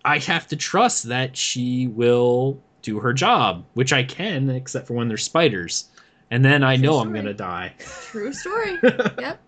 [0.05, 4.93] I have to trust that she will do her job, which I can, except for
[4.93, 5.89] when there's spiders
[6.31, 7.07] and then I True know story.
[7.07, 7.73] I'm gonna die.
[7.79, 8.77] True story.
[8.83, 9.39] yep.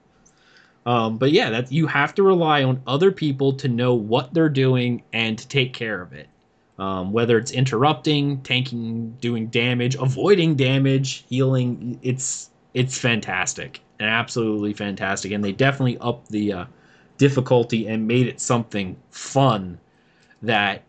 [0.85, 4.49] Um, but yeah, that you have to rely on other people to know what they're
[4.49, 6.27] doing and to take care of it.
[6.79, 14.73] Um, whether it's interrupting, tanking, doing damage, avoiding damage, healing, it's it's fantastic and absolutely
[14.73, 15.31] fantastic.
[15.31, 16.65] And they definitely upped the uh,
[17.17, 19.79] difficulty and made it something fun
[20.41, 20.83] that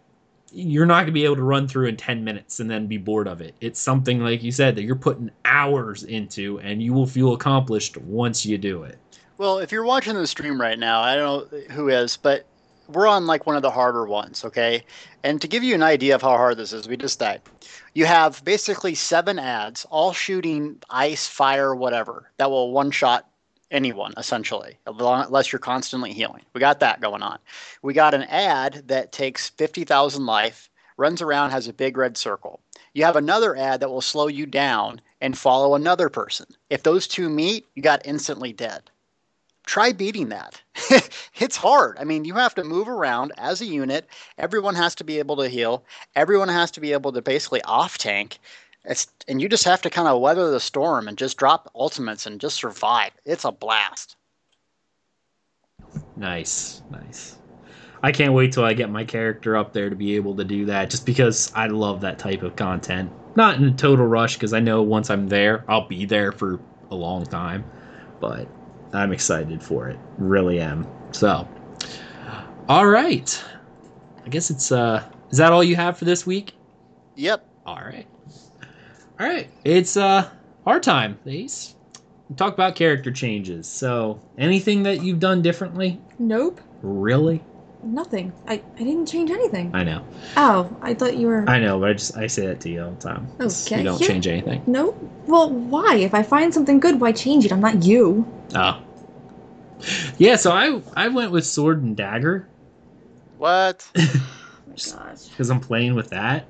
[0.53, 2.99] you're not going to be able to run through in 10 minutes and then be
[2.99, 3.55] bored of it.
[3.61, 7.97] It's something, like you said, that you're putting hours into and you will feel accomplished
[7.99, 8.99] once you do it.
[9.39, 12.47] Well, if you're watching the stream right now, I don't know who is, but
[12.93, 14.85] we're on like one of the harder ones, okay?
[15.23, 17.43] And to give you an idea of how hard this is, we just died.
[17.95, 23.29] You have basically seven ads, all shooting ice, fire, whatever, that will one shot
[23.71, 26.43] anyone essentially, unless you're constantly healing.
[26.53, 27.39] We got that going on.
[27.83, 32.61] We got an ad that takes 50,000 life, runs around, has a big red circle.
[32.95, 36.47] You have another ad that will slow you down and follow another person.
[36.69, 38.91] If those two meet, you got instantly dead.
[39.65, 40.61] Try beating that.
[41.37, 41.97] it's hard.
[41.99, 44.07] I mean, you have to move around as a unit.
[44.39, 45.85] Everyone has to be able to heal.
[46.17, 48.39] Everyone has to be able to basically off tank.
[48.85, 52.27] It's and you just have to kind of weather the storm and just drop ultimates
[52.27, 53.13] and just survive.
[53.25, 54.17] It's a blast.
[56.17, 57.37] Nice, nice.
[58.03, 60.65] I can't wait till I get my character up there to be able to do
[60.67, 63.13] that just because I love that type of content.
[63.37, 66.59] not in a total rush because I know once I'm there, I'll be there for
[66.91, 67.65] a long time.
[68.19, 68.49] But
[68.93, 69.99] I'm excited for it.
[70.19, 70.87] Really am.
[71.13, 71.49] So,
[72.69, 73.43] all right.
[74.25, 76.53] I guess it's uh is that all you have for this week?
[77.17, 77.47] Yep.
[77.67, 78.07] All right.
[79.19, 79.49] All right.
[79.65, 80.29] It's uh
[80.67, 81.75] our time, Ace.
[82.37, 83.69] Talk about character changes.
[83.69, 86.01] So, anything that you've done differently?
[86.19, 86.61] Nope.
[86.83, 87.43] Really?
[87.85, 88.33] Nothing.
[88.47, 89.71] I, I didn't change anything.
[89.75, 90.05] I know.
[90.37, 91.45] Oh, I thought you were.
[91.49, 93.29] I know, but I just I say that to you all the time.
[93.41, 94.07] Okay, You don't yeah.
[94.07, 94.63] change anything.
[94.67, 94.97] No.
[95.27, 95.97] Well, why?
[95.97, 97.53] If I find something good, why change it?
[97.53, 98.25] I'm not you.
[98.55, 98.81] Oh.
[100.17, 102.47] Yeah, so I I went with sword and dagger
[103.39, 103.87] What?
[104.75, 105.27] Oh my gosh.
[105.29, 106.47] because I'm playing with that.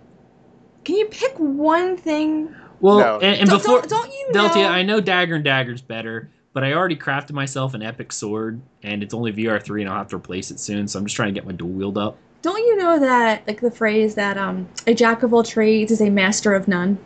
[0.84, 2.54] Can you pick one thing?
[2.80, 3.14] Well, No.
[3.20, 4.68] and, and Don't- before don't, don't you Delta, know?
[4.68, 9.02] I know dagger and dagger's better, but I already crafted myself an epic sword, and
[9.02, 10.86] it's only VR three, and I'll have to replace it soon.
[10.88, 12.16] So I'm just trying to get my dual wield up.
[12.42, 16.00] Don't you know that like the phrase that um a jack of all trades is
[16.00, 16.98] a master of none?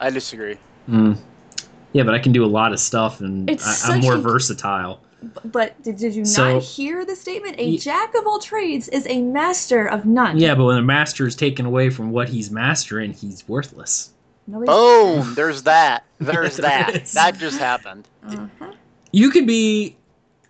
[0.00, 0.56] I disagree.
[0.88, 1.16] Mm.
[1.92, 4.18] Yeah, but I can do a lot of stuff, and It's I, I'm more a-
[4.18, 5.00] versatile.
[5.44, 7.54] But did, did you So- not hear the statement?
[7.58, 10.36] A jack of all trades is a master of none.
[10.36, 14.10] Yeah, but when a master is taken away from what he's mastering, he's worthless.
[14.48, 15.34] Nobody's- Boom!
[15.36, 16.02] There's that.
[16.18, 17.04] There's that.
[17.14, 18.08] That just happened.
[18.26, 18.72] Uh-huh.
[19.12, 19.96] You could be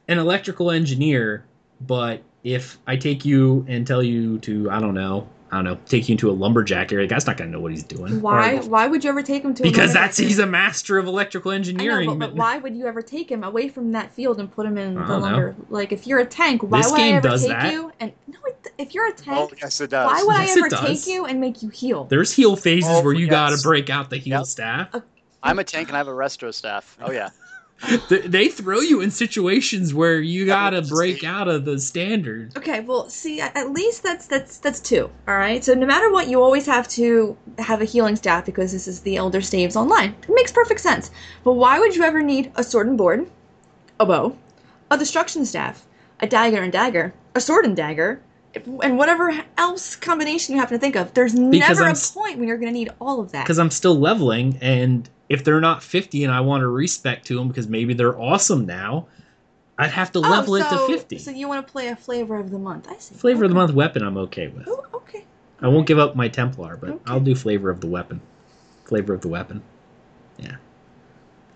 [0.09, 1.45] an electrical engineer,
[1.81, 5.79] but if I take you and tell you to, I don't know, I don't know,
[5.87, 8.21] take you into a lumberjack area, the guy's not gonna know what he's doing.
[8.23, 8.57] Why?
[8.57, 9.63] Or- Why would you ever take him to?
[9.63, 12.07] a because lumberjack that's he's a master of electrical I engineering.
[12.07, 14.65] know, but, but why would you ever take him away from that field and put
[14.67, 15.27] him in I the don't know.
[15.29, 15.57] lumber?
[15.69, 17.73] Like, if you're a tank, why This would I ever does take that.
[17.73, 17.93] you?
[18.01, 18.39] And no,
[18.79, 19.15] if you're a Oh,
[19.49, 20.07] tank, yes, it does.
[20.07, 22.05] why would Yes, I ever take you and make you heal?
[22.05, 24.47] There's heal phases Oh, where you gotta break out the heal Yep.
[24.47, 24.89] staff.
[25.43, 26.97] I'm a tank and I have a resto staff.
[27.03, 27.29] Oh yeah.
[28.09, 31.29] They, they throw you in situations where you gotta break state.
[31.29, 32.57] out of the standard.
[32.57, 35.11] Okay, well, see, at at least that's that's that's two.
[35.27, 35.65] All right.
[35.65, 39.01] So no matter what, you always have to have a healing staff because this is
[39.01, 40.15] the Elder Staves Online.
[40.23, 41.11] It makes perfect sense.
[41.45, 43.29] But why would you ever need a sword and board,
[43.99, 44.37] a bow,
[44.91, 45.85] a destruction staff,
[46.21, 48.21] a dagger and dagger, a sword and dagger,
[48.83, 51.15] and whatever else combination you happen to think of?
[51.15, 53.45] There's Because never I'm a s- point when you're going to need all of that.
[53.45, 57.37] Because I'm still leveling, and if they're not 50 and I want to respect to
[57.37, 59.07] them because maybe they're awesome now,
[59.79, 61.19] I'd have to Oh, level it to 50.
[61.19, 62.87] So you want to play a flavor of the month?
[62.91, 63.15] I see.
[63.15, 64.69] Flavor of the month weapon, I'm okay with.
[64.69, 65.25] Oh, okay.
[65.61, 67.03] I won't give up my Templar, but Okay.
[67.07, 68.21] I'll do flavor of the weapon.
[68.85, 69.63] Flavor of the weapon.
[70.39, 70.57] Yeah.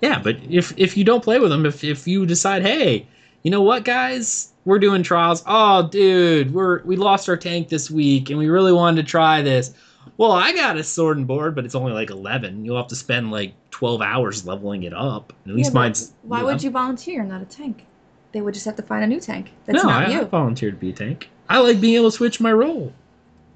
[0.01, 3.07] Yeah, but if if you don't play with them, if if you decide, hey,
[3.43, 5.43] you know what, guys, we're doing trials.
[5.47, 9.43] Oh, dude, we're we lost our tank this week, and we really wanted to try
[9.43, 9.73] this.
[10.17, 12.65] Well, I got a sword and board, but it's only like eleven.
[12.65, 15.33] You'll have to spend like twelve hours leveling it up.
[15.47, 16.13] At least Yeah, mine's.
[16.23, 16.47] Why know.
[16.47, 17.23] would you volunteer?
[17.25, 17.85] Not a tank.
[18.33, 19.53] They would just have to find a new tank.
[19.65, 20.25] That's no, not I, I you.
[20.27, 21.29] volunteered to be a tank.
[21.49, 22.93] I like being able to switch my role.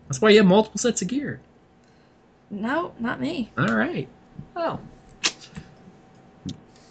[0.08, 1.40] That's why you have multiple sets of gear.
[2.50, 3.50] No, not me.
[3.58, 4.08] All right.
[4.56, 4.80] Oh.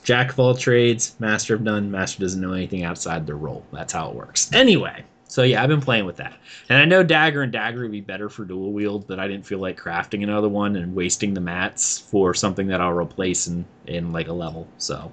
[0.03, 1.91] Jack of all trades, master of none.
[1.91, 3.65] Master doesn't know anything outside their role.
[3.71, 4.51] That's how it works.
[4.53, 6.33] Anyway, so yeah, I've been playing with that,
[6.69, 9.45] and I know dagger and dagger would be better for dual wield, but I didn't
[9.45, 13.63] feel like crafting another one and wasting the mats for something that I'll replace in
[13.85, 14.67] in like a level.
[14.79, 15.11] So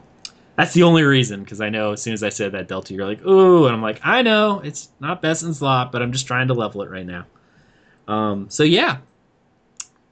[0.56, 3.06] that's the only reason, because I know as soon as I said that Delta, you're
[3.06, 6.26] like, ooh, and I'm like, I know it's not best in slot, but I'm just
[6.26, 7.26] trying to level it right now.
[8.08, 8.98] Um, so yeah,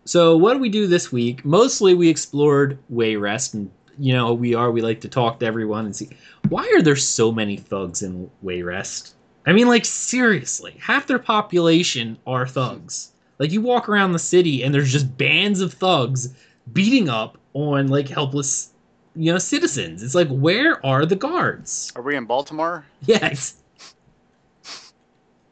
[0.05, 1.47] so what do we do this week?
[1.47, 5.87] Mostly we explored Wayrest, and you know we are we like to talk to everyone
[5.87, 6.11] and see
[6.51, 9.14] why are there so many thugs in Wayrest?
[9.47, 13.13] I mean, like seriously, half their population are thugs.
[13.39, 16.29] Like you walk around the city and there's just bands of thugs
[16.73, 18.71] beating up on like helpless,
[19.15, 20.03] you know, citizens.
[20.03, 21.93] It's like where are the guards?
[21.97, 22.87] Are we in Baltimore?
[23.07, 23.57] Yes.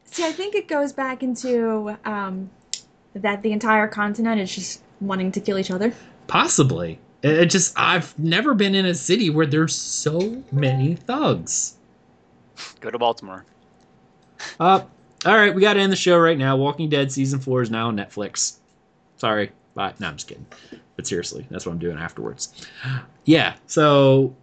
[0.05, 2.49] See, I think it goes back into um,
[3.15, 5.93] that the entire continent is just wanting to kill each other.
[6.27, 6.99] Possibly.
[7.21, 11.77] It it just I've never been in a city where there's so many thugs.
[12.79, 13.45] Go to Baltimore.
[14.59, 14.81] Uh,
[15.25, 16.55] all right, we got to end the show right now.
[16.57, 18.57] Walking Dead season four is now on Netflix.
[19.17, 19.93] Sorry, bye.
[19.99, 20.45] No, I'm just kidding.
[20.95, 22.67] But seriously, that's what I'm doing afterwards.
[23.25, 23.55] Yeah.
[23.67, 24.35] So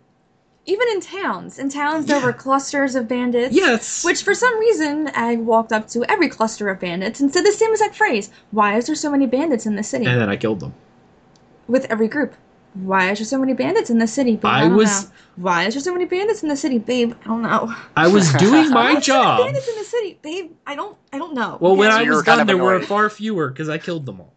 [0.67, 2.25] Even in towns, in towns there Yeah.
[2.27, 3.55] were clusters of bandits.
[3.55, 7.45] yes, Which, for some reason, I walked up to every cluster of bandits and said
[7.45, 10.29] the same exact phrase: "Why is there so many bandits in the city?" and then
[10.29, 10.75] I killed them.
[11.69, 12.35] With every group,
[12.75, 14.33] why is there so many bandits in the city?
[14.37, 15.11] Babe, I I, don't was- know.
[15.37, 17.15] Why is there so many bandits in the city, babe?
[17.25, 17.75] I don't know.
[17.97, 19.39] I was doing my is there so many job.
[19.45, 20.53] bandits in the city, babe?
[20.67, 20.97] I don't.
[21.13, 21.57] I don't know.
[21.61, 24.21] Well, when So I was were done, there were far fewer because I killed them
[24.21, 24.33] all.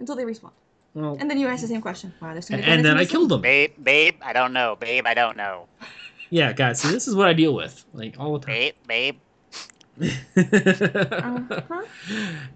[0.00, 0.50] until they respawn,
[0.94, 2.72] Well, and then you ask the same question: Why are there so and, many?
[2.72, 3.40] and bandits then in I the killed them.
[3.42, 4.76] Babe, babe, I don't know.
[4.80, 5.66] Babe, I don't know.
[6.30, 6.80] Yeah, guys.
[6.80, 8.54] So this is what I deal with, like all the time.
[8.54, 9.16] Babe, babe.
[10.36, 11.82] Uh-huh.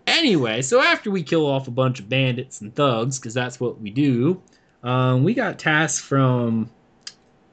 [0.07, 3.81] Anyway, so after we kill off a bunch of bandits and thugs, because that's what
[3.81, 4.41] we do,
[4.83, 6.71] um, we got tasks from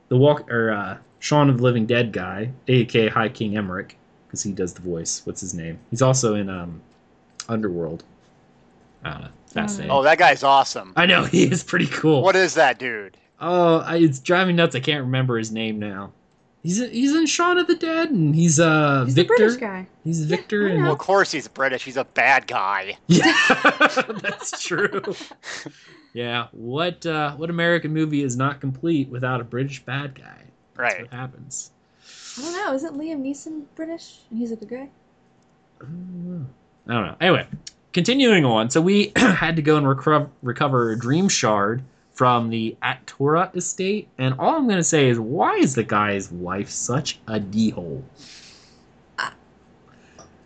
[0.10, 3.92] the walk or uh, Shaun of the Living Dead guy, aka High King Emeric,
[4.28, 5.22] because he does the voice.
[5.26, 5.80] What's his name?
[5.90, 6.82] He's also in um,
[7.48, 8.04] Underworld.
[9.04, 9.30] I don't know.
[9.48, 9.92] Fascinating.
[9.92, 10.94] Oh, that guy's awesome.
[10.96, 12.22] I know he is pretty cool.
[12.22, 13.18] What is that dude?
[13.42, 14.76] Oh, I, it's driving nuts.
[14.76, 16.12] I can't remember his name now.
[16.70, 19.34] He's he's in Shaun of the Dead, and he's uh He's Victor.
[19.38, 19.88] British guy.
[20.04, 20.84] He's Victor, I and.
[20.84, 21.84] Well, of course he's British.
[21.84, 22.96] He's a bad guy.
[23.08, 23.34] yeah,
[24.22, 25.02] that's true.
[26.14, 30.44] yeah, what uh, what American movie is not complete without a British bad guy?
[30.78, 31.02] That's Right.
[31.02, 31.72] what happens.
[32.38, 32.74] I don't know.
[32.76, 34.20] Isn't Liam Neeson British?
[34.30, 34.90] And he's a good guy.
[35.82, 36.48] I don't
[36.88, 37.16] know.
[37.20, 37.48] Anyway,
[37.94, 38.70] continuing on.
[38.70, 41.82] So we had to go and recov- recover a dream shard
[42.20, 46.70] from the Atura estate, and all I'm gonna say is, why is the guy's wife
[46.70, 48.04] such a d hole?
[49.18, 49.30] Uh,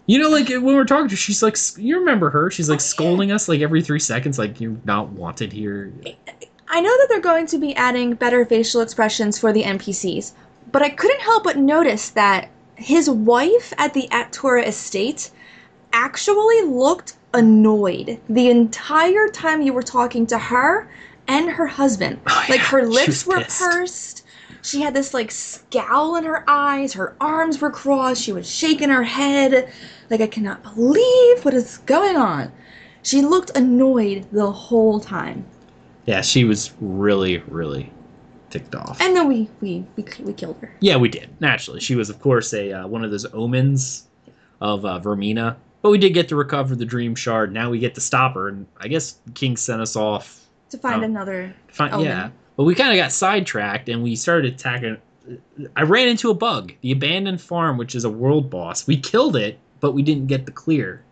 [0.05, 2.51] you know, like when we're talking to, her, she's like, you remember her?
[2.51, 5.91] She's like scolding us like every three seconds, like you're not wanted here.
[6.67, 10.33] I know that they're going to be adding better facial expressions for the NPCs,
[10.71, 15.31] but I couldn't help but notice that his wife at the Atura estate
[15.91, 20.87] actually looked annoyed the entire time you were talking to her
[21.27, 22.19] and her husband.
[22.27, 23.61] Oh, like yeah, her lips were pissed.
[23.61, 24.23] pursed.
[24.61, 28.89] She had this like scowl in her eyes, her arms were crossed, she was shaking
[28.89, 29.71] her head.
[30.09, 32.51] Like I cannot believe what is going on.
[33.01, 35.45] She looked annoyed the whole time.
[36.05, 37.91] Yeah, she was really, really
[38.49, 39.01] ticked off.
[39.01, 40.71] And then we we we, we killed her.
[40.79, 41.29] Yeah, we did.
[41.41, 44.07] Naturally, she was, of course, a uh, one of those omens
[44.61, 45.55] of uh, Vaermina.
[45.81, 47.51] But we did get to recover the Dream Shard.
[47.51, 50.42] Now we get to stop her, and I guess King sent us off.
[50.73, 51.05] To find Oh.
[51.05, 54.97] another find, yeah, but we kind of got sidetracked, and we started attacking.
[55.75, 58.87] I ran into a bug, the abandoned farm, which is a world boss.
[58.87, 61.03] We killed it, but we didn't get the clear.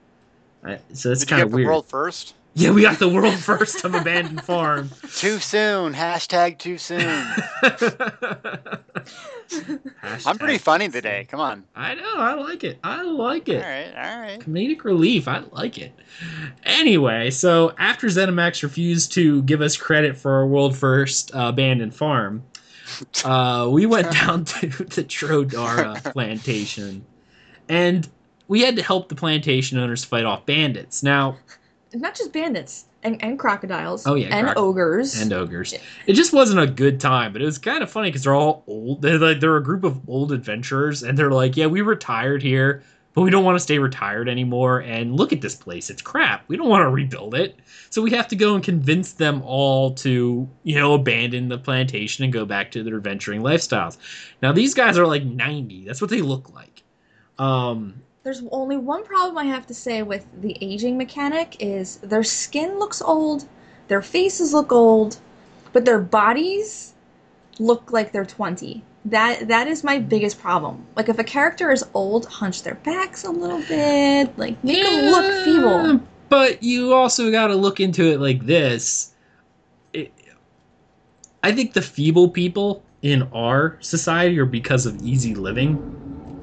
[0.68, 1.68] Uh, so that's kind of weird.
[1.68, 2.34] world first?
[2.54, 4.90] Yeah, we got the world first of abandoned farm.
[5.16, 5.94] Too soon.
[5.94, 7.26] Hashtag too soon.
[10.26, 11.28] I'm pretty funny today.
[11.30, 11.64] Come on.
[11.76, 12.14] I know.
[12.16, 12.80] I like it.
[12.84, 13.64] I like it.
[13.64, 13.94] All right.
[13.96, 14.40] All right.
[14.40, 15.28] Comedic relief.
[15.28, 15.94] I like it.
[16.64, 21.96] Anyway, so after ZeniMax refused to give us credit for our world first uh, abandoned
[21.96, 22.44] farm,
[23.26, 27.06] uh, we went down to the Trodara plantation,
[27.70, 28.08] and
[28.50, 31.02] we had to help the plantation owners fight off bandits.
[31.02, 31.38] Now,
[31.94, 34.06] not just bandits and, and crocodiles.
[34.06, 35.20] Oh, yeah, and croc- ogres.
[35.20, 35.74] and ogres.
[36.06, 38.64] It just wasn't a good time, but it was kind of funny because they're all
[38.68, 39.02] old.
[39.02, 42.84] They're like they're a group of old adventurers, and they're like, "Yeah, we retired here,
[43.14, 44.80] but we don't want to stay retired anymore.
[44.80, 46.44] And look at this place; it's crap.
[46.48, 47.60] We don't want to rebuild it.
[47.90, 52.24] So we have to go and convince them all to, you know, abandon the plantation
[52.24, 53.98] and go back to their adventuring lifestyles.
[54.42, 55.86] Now these guys are like ninety.
[55.86, 56.84] That's what they look like.
[57.40, 62.24] Um, There's only one problem I have to say with the aging mechanic is their
[62.24, 63.48] skin looks old,
[63.88, 65.18] their faces look old,
[65.74, 66.94] but their bodies
[67.58, 68.84] look like they're 20.
[69.06, 70.86] That that is my biggest problem.
[70.96, 75.06] Like if a character is old, hunch their backs a little bit, like make them
[75.06, 76.08] look feeble.
[76.30, 79.14] But you also got to look into it like this.
[79.94, 80.14] It,
[81.42, 86.01] I think the feeble people in our society are because of easy living.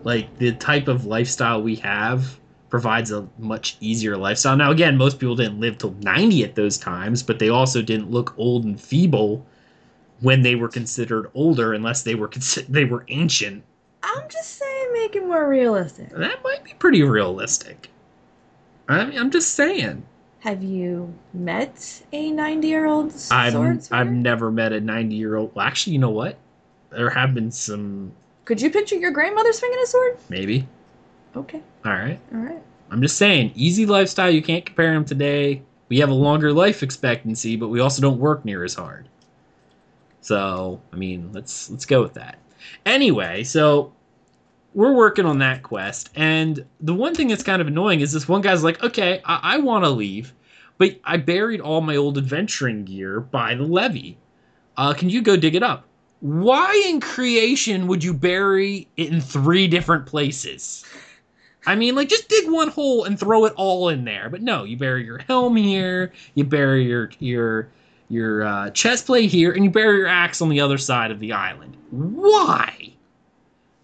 [0.09, 2.41] Like the type of lifestyle we have
[2.71, 4.57] provides a much easier lifestyle.
[4.57, 8.11] Now, again, most people didn't live till 90 at those times, but they also didn't
[8.11, 9.45] look old and feeble
[10.21, 13.63] when they were considered older, unless they were consi- they were ancient.
[14.03, 16.09] I'm just saying make it more realistic.
[16.09, 17.91] That might be pretty realistic.
[18.89, 20.05] I mean, I'm just saying.
[20.41, 23.93] Have you met a 90-year-old I've?
[23.93, 25.55] I've never met a 90 year old.
[25.55, 26.39] Well, actually, you know what?
[26.89, 28.13] There have been some.
[28.49, 30.17] Could you picture your grandmother swinging a sword?
[30.31, 30.67] Maybe.
[31.37, 31.61] Okay.
[31.85, 32.19] All right.
[32.33, 32.63] All right.
[32.91, 34.31] I'm just saying, easy lifestyle.
[34.31, 35.61] You can't compare them today.
[35.91, 39.07] We have a longer life expectancy, but we also don't work near as hard.
[40.23, 42.39] So, I mean, let's let's go with that.
[42.87, 43.93] Anyway, so
[44.73, 48.29] we're working on that quest, and the one thing that's kind of annoying is this
[48.29, 50.33] one guy's like, "Okay, I, I want to leave,
[50.79, 54.17] but I buried all my old adventuring gear by the levee.
[54.75, 55.85] Uh, can you go dig it up?"
[56.21, 60.85] Why in creation would you bury it in three different places?
[61.67, 64.29] I mean, like just dig one hole and throw it all in there.
[64.29, 67.69] But no, you bury your helm here, you bury your your
[68.09, 71.21] your uh, chest plate here, and you bury your axe on the other side of
[71.21, 71.77] the island.
[71.91, 72.95] Why?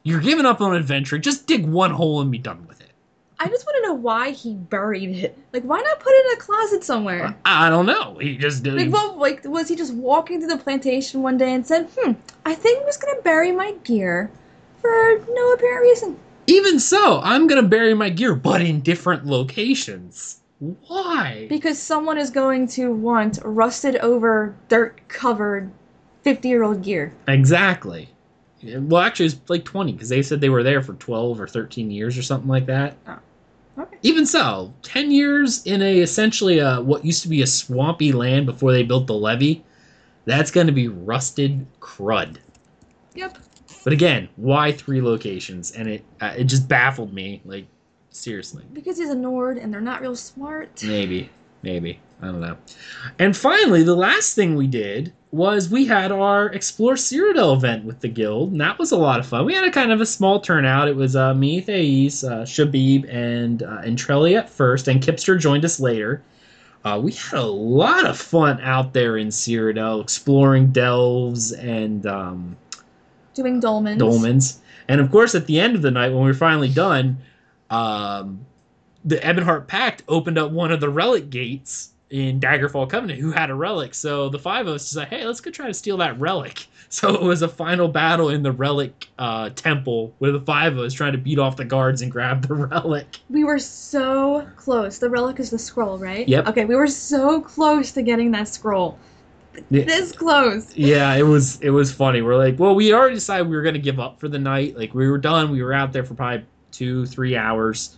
[0.03, 1.19] You're giving up on adventure.
[1.19, 2.74] Just dig one hole and be done with it.
[3.39, 5.39] I just want to know why he buried it.
[5.53, 7.37] Like, why not put it in a closet somewhere?
[7.45, 8.17] I don't know.
[8.21, 11.67] He just Like, well, like, was he just walking through the plantation one day and
[11.67, 12.13] said, "Hmm,
[12.47, 14.31] I think I'm just gonna bury my gear
[14.81, 16.17] for no apparent reason."
[16.47, 20.41] Even so, I'm gonna bury my gear, but in different locations.
[20.59, 21.47] Why?
[21.49, 25.71] Because someone is going to want rusted over, dirt covered,
[26.23, 27.13] 50 year old gear.
[27.29, 28.14] Exactly.
[28.65, 31.91] Well, actually, it's like 20 because they said they were there for 12 or 13
[31.91, 32.97] years or something like that.
[33.77, 33.97] Okay.
[34.03, 38.47] Even so, 10 years in a essentially a, what used to be a swampy land
[38.47, 39.65] before they built the levee,
[40.27, 42.37] that's going to be rusted crud.
[43.15, 43.39] Yep.
[43.83, 45.73] But again, why three locations?
[45.73, 47.43] And it uh, it just baffled me.
[47.45, 47.67] Like
[48.11, 50.83] seriously, Because he's a Nord and they're not real smart.
[50.85, 51.29] maybe,
[51.63, 52.57] maybe I don't know.
[53.19, 58.01] And finally, the last thing we did was we had our Explore Cyrodiil event with
[58.01, 59.45] the guild, and that was a lot of fun.
[59.45, 60.89] We had a kind of a small turnout.
[60.89, 65.65] It was uh, me, Thace, uh, Shabib, and uh, Entrelli at first, and Kypster joined
[65.65, 66.23] us later.
[66.85, 72.57] Uh, we had a lot of fun out there in Cyrodiil, exploring delves and um,
[73.35, 73.99] Doing dolmens.
[73.99, 74.59] dolmens.
[74.87, 77.19] And of course, at the end of the night, when we were finally done,
[77.71, 78.45] um,
[79.05, 83.51] the Ebonheart Pact opened up one of the relic gates in Daggerfall Covenant who had
[83.51, 83.93] a relic.
[83.93, 86.67] So the five of us decided, hey, let's go try to steal that relic.
[86.91, 90.79] So it was a final battle in the relic uh, temple where the five of
[90.79, 93.17] us trying to beat off the guards and grab the relic.
[93.29, 94.99] We were so close.
[94.99, 96.29] The relic is the scroll, right?
[96.29, 96.47] Yep.
[96.49, 98.97] Okay, we were so close to getting that scroll.
[99.71, 99.87] Yeah.
[99.87, 100.77] This close.
[100.77, 102.23] Yeah, it was it was funny.
[102.23, 104.79] We're like, well, we already decided we were gonna give up for the night.
[104.79, 105.51] Like we were done.
[105.51, 107.97] We were out there for probably two, three hours,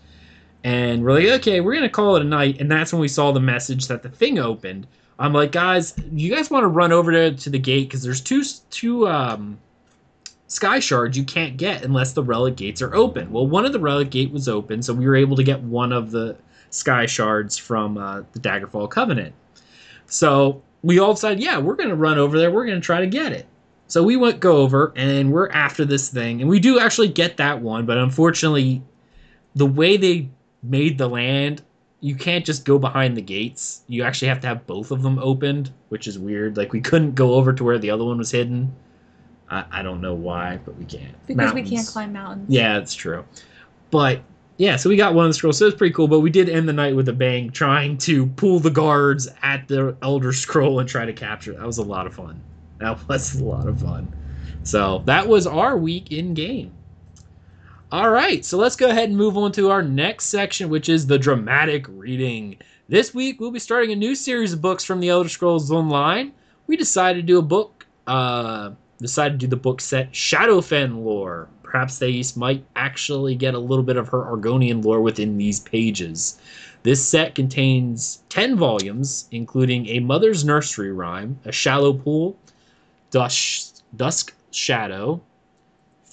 [0.67, 2.61] and we're like, okay, we're gonna call it a night.
[2.61, 4.89] And that's when we saw the message that the thing opened.
[5.17, 8.21] I'm like, guys, you guys want to run over there to the gate because there's
[8.21, 9.61] two two um,
[10.49, 13.31] sky shards you can't get unless the relic gates are open.
[13.31, 15.93] Well, one of the relic gate was open, so we were able to get one
[15.93, 16.37] of the
[16.71, 19.37] sky shards from uh, the Daggerfall Covenant.
[20.07, 22.51] So we all decided, yeah, we're to run over there.
[22.51, 23.47] We're to try to get it.
[23.87, 27.37] So we went go over and we're after this thing, and we do actually get
[27.37, 28.83] that one, but unfortunately,
[29.55, 30.29] the way they
[30.63, 31.63] made the land,
[32.01, 33.83] you can't just go behind the gates.
[33.89, 36.57] You actually have to have both of them opened, which is weird.
[36.57, 38.75] Like we couldn't go over to where the other one was hidden.
[39.51, 42.47] I, I don't know why, but we can't Because we can't climb mountains.
[42.49, 43.25] Yeah, that's true.
[43.91, 44.23] But
[44.59, 45.59] yeah, so we got one of the scrolls.
[45.59, 46.09] So it's pretty cool.
[46.09, 49.69] But we did end the night with a bang, trying to pull the guards at
[49.69, 51.59] the Elder Scroll and try to capture it.
[51.59, 52.41] That was a lot of fun.
[52.79, 54.13] That was a lot of fun.
[54.63, 56.73] So that was our week in game.
[57.93, 61.07] All right, so let's go ahead and move on to our next section, which is
[61.07, 62.57] the dramatic reading.
[62.89, 66.32] This week we'll be starting a new series of books from the Elder Scrolls Online.
[66.66, 71.49] We decided to do a book, uh, decided to do the book set Shadowfen lore.
[71.62, 76.41] Perhaps Thace might actually get a little bit of her Argonian lore within these pages.
[76.82, 82.37] This set contains 10 volumes, including a Mother's Nursery Rhyme, a Shallow Pool,
[83.12, 85.20] Dusk, Dusk Shadow,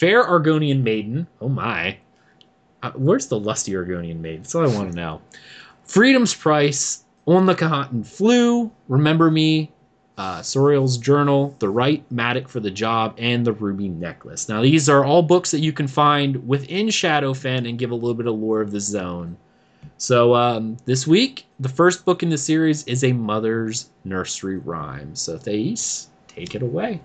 [0.03, 1.25] Fair Argonian Maiden.
[1.39, 1.97] Oh my.
[2.81, 4.41] Uh, where's the lusty Argonian Maiden?
[4.41, 5.21] That's all I want to know.
[5.85, 9.71] Freedom's Price, On the Kahatan Flew, Remember Me,
[10.17, 14.49] uh, Soriel's Journal, The Right Matic for the Job, and The Ruby Necklace.
[14.49, 18.13] Now, these are all books that you can find within Shadowfen and give a little
[18.13, 19.37] bit of lore of the zone.
[19.95, 25.15] So, um, this week, the first book in the series is A Mother's Nursery Rhyme.
[25.15, 26.99] So, Thace, take it away.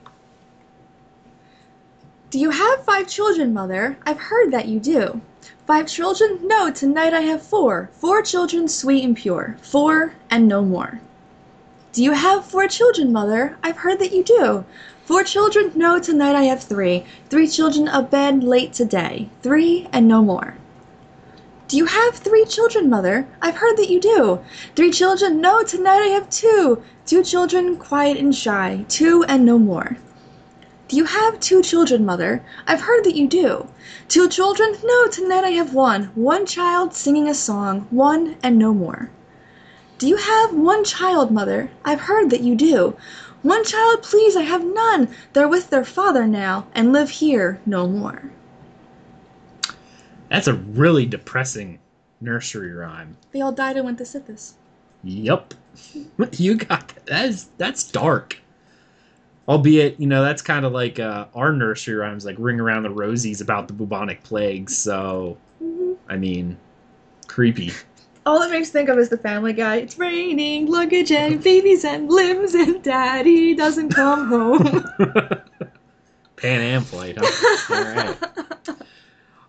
[2.31, 3.97] Do you have five children, Mother?
[4.05, 5.23] I've heard that you do.
[5.67, 6.41] Five children?
[6.43, 7.89] No, tonight I have four.
[7.95, 9.57] Four children, sweet and pure.
[9.63, 11.01] Four and no more.
[11.95, 13.57] Do you have four children, Mother?
[13.63, 14.67] I've heard that you do.
[15.07, 15.73] Four children?
[15.75, 17.07] No, tonight I have three.
[17.31, 19.31] Three children abed late today.
[19.41, 20.53] Three and no more.
[21.67, 23.27] Do you have three children, Mother?
[23.41, 24.41] I've heard that you do.
[24.77, 25.41] Three children?
[25.41, 26.83] No, tonight I have two.
[27.07, 28.85] Two children, quiet and shy.
[28.87, 29.97] Two and no more.
[30.89, 32.43] Do you have two children, Mother?
[32.67, 33.69] I've heard that you do.
[34.09, 34.75] Two children?
[34.83, 36.05] No, tonight I have one.
[36.15, 37.87] One child singing a song.
[37.91, 39.11] One and no more.
[39.99, 41.71] Do you have one child, Mother?
[41.85, 42.97] I've heard that you do.
[43.43, 45.09] One child, please, I have none.
[45.35, 48.31] They're with their father now, and live here no more.
[50.31, 51.81] That's a really depressing
[52.21, 53.19] nursery rhyme.
[53.33, 54.55] They all died and went to Sithis.
[55.05, 55.53] Yup.
[56.33, 57.07] you got that.
[57.07, 58.39] that is that's dark.
[59.49, 62.91] Albeit, you know, that's kind of like uh, our nursery rhymes, like "Ring Around the
[62.91, 64.69] Rosies" about the bubonic plague.
[64.69, 65.39] So,
[66.07, 66.59] I mean,
[67.27, 67.73] creepy.
[68.27, 69.77] All it makes me think of is the Family Guy.
[69.77, 74.85] It's raining, luggage and babies and limbs, and Daddy doesn't come home.
[76.37, 77.75] Pan Am flight, huh?
[77.75, 78.17] All right.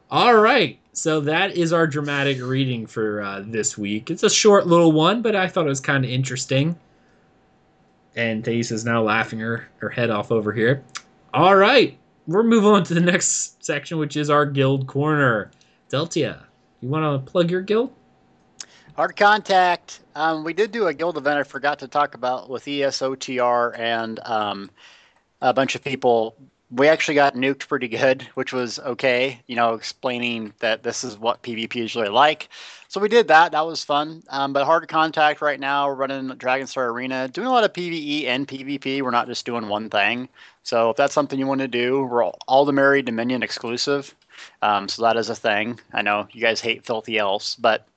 [0.10, 0.80] All right.
[0.94, 4.10] So that is our dramatic reading for uh, this week.
[4.10, 6.78] It's a short little one, but I thought it was kind of interesting.
[8.16, 10.84] And Thace is now laughing her, her head off over here.
[11.34, 11.98] All right.
[12.28, 15.52] We're moving on to the next section, which is our guild corner.
[15.90, 16.44] Deltia,
[16.82, 17.94] you want to plug your guild?
[18.96, 20.02] Hard contact.
[20.16, 24.20] Um, we did do a guild event I forgot to talk about with ESOTR and
[24.26, 24.70] um,
[25.42, 26.36] a bunch of people.
[26.72, 29.42] We actually got nuked pretty good, which was okay.
[29.48, 32.50] You know, explaining that this is what PvP is really like.
[32.88, 33.52] So we did that.
[33.52, 34.24] That was fun.
[34.30, 35.88] Um, but hard to contact right now.
[35.88, 39.02] We're running Dragonstar Arena, doing a lot of PVE and PvP.
[39.02, 40.28] We're not just doing one thing.
[40.64, 44.16] So if that's something you want to do, we're Aldmeri Dominion exclusive.
[44.62, 45.80] Um, so that is a thing.
[45.94, 47.88] I know you guys hate Filthy Elves, but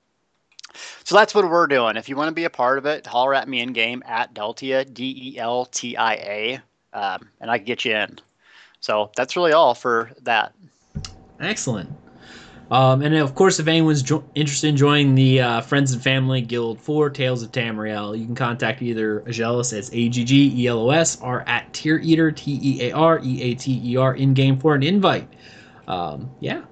[1.05, 1.97] so that's what we're doing.
[1.97, 4.35] If you want to be a part of it, holler at me in game at
[4.35, 6.61] Deltia, D E L T I A,
[6.93, 8.19] um, and I can get you in.
[8.83, 10.53] So that's really all for that.
[11.41, 11.91] Excellent.
[12.71, 16.41] Um, and of course, if anyone's jo- interested in joining the uh, Friends and Family
[16.41, 20.67] Guild for Tales of Tamriel, you can contact either Aggelos as A G G E
[20.67, 23.97] L O S or at Tear Eater T E A R E A T E
[23.97, 25.29] R in game for an invite.
[25.87, 26.63] Um, yeah,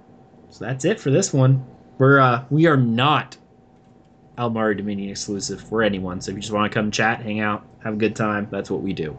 [0.48, 1.64] so that's it for this one.
[1.98, 3.36] We're uh, we are not
[4.38, 6.22] Aldmeri Dominion exclusive for anyone.
[6.22, 8.70] So if you just want to come chat, hang out, have a good time, that's
[8.70, 9.18] what we do.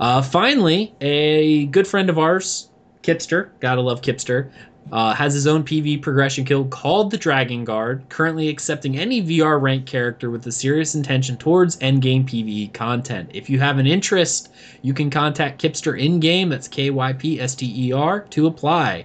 [0.00, 2.68] Uh, finally, a good friend of ours,
[3.02, 4.50] Kypster, gotta love Kypster,
[4.92, 9.60] uh, has his own PV progression guild called the Dragon Guard, currently accepting any VR
[9.60, 13.30] rank character with a serious intention towards endgame PvE content.
[13.34, 14.50] If you have an interest,
[14.82, 18.46] you can contact Kypster in game, that's K Y P S T E R, to
[18.46, 19.04] apply.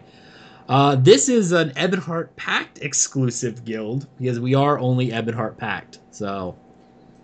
[0.69, 5.99] Uh, this is an Ebonheart Pact exclusive guild because we are only Ebonheart Pact.
[6.11, 6.55] So,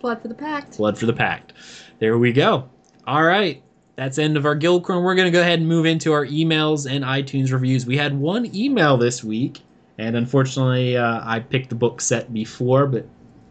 [0.02, 0.78] Blood for the Pact.
[0.78, 1.54] blood for the Pact.
[2.00, 2.70] There we go.
[3.10, 3.64] All right.
[3.96, 5.04] That's end of our guild crown.
[5.04, 7.88] We're going to go ahead and move into our emails and iTunes reviews.
[7.88, 9.62] We had one email this week,
[9.98, 13.08] and unfortunately, uh, I picked the book set before, but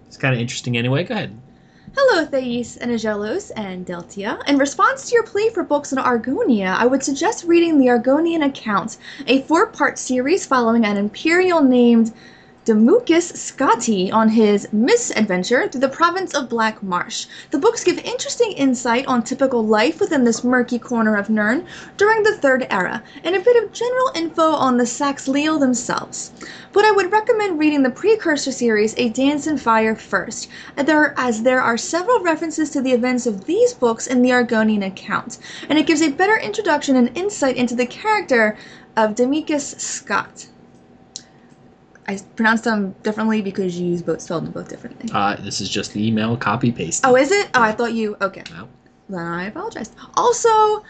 [0.06, 1.02] it's kind of interesting anyway.
[1.02, 1.36] Go ahead.
[1.96, 4.48] Hello, Thace and Aggelos and Deltia.
[4.48, 8.46] In response to your plea for books on Argonia, I would suggest reading the Argonian
[8.46, 12.14] Account, a four part series following an Imperial named
[12.68, 17.26] Demucus Scotti on his misadventure through the province of Black Marsh.
[17.50, 21.64] The books give interesting insight on typical life within this murky corner of Nirn
[21.96, 26.30] during the Third Era, and a bit of general info on the Saxhleel themselves.
[26.74, 31.62] But I would recommend reading the precursor series A Dance in Fire first, as there
[31.62, 35.38] are several references to the events of these books in the Argonian account,
[35.70, 38.58] and it gives a better introduction and insight into the character
[38.94, 40.48] of Demicus Scott.
[42.08, 45.10] I pronounced them differently because you use both spelled them both differently.
[45.12, 47.02] Uh, this is just the email copy paste.
[47.04, 47.50] Oh, is it?
[47.54, 48.16] Oh, I thought you.
[48.22, 48.42] Okay.
[48.50, 48.66] No.
[49.10, 49.90] Then I apologize.
[50.16, 50.84] Also,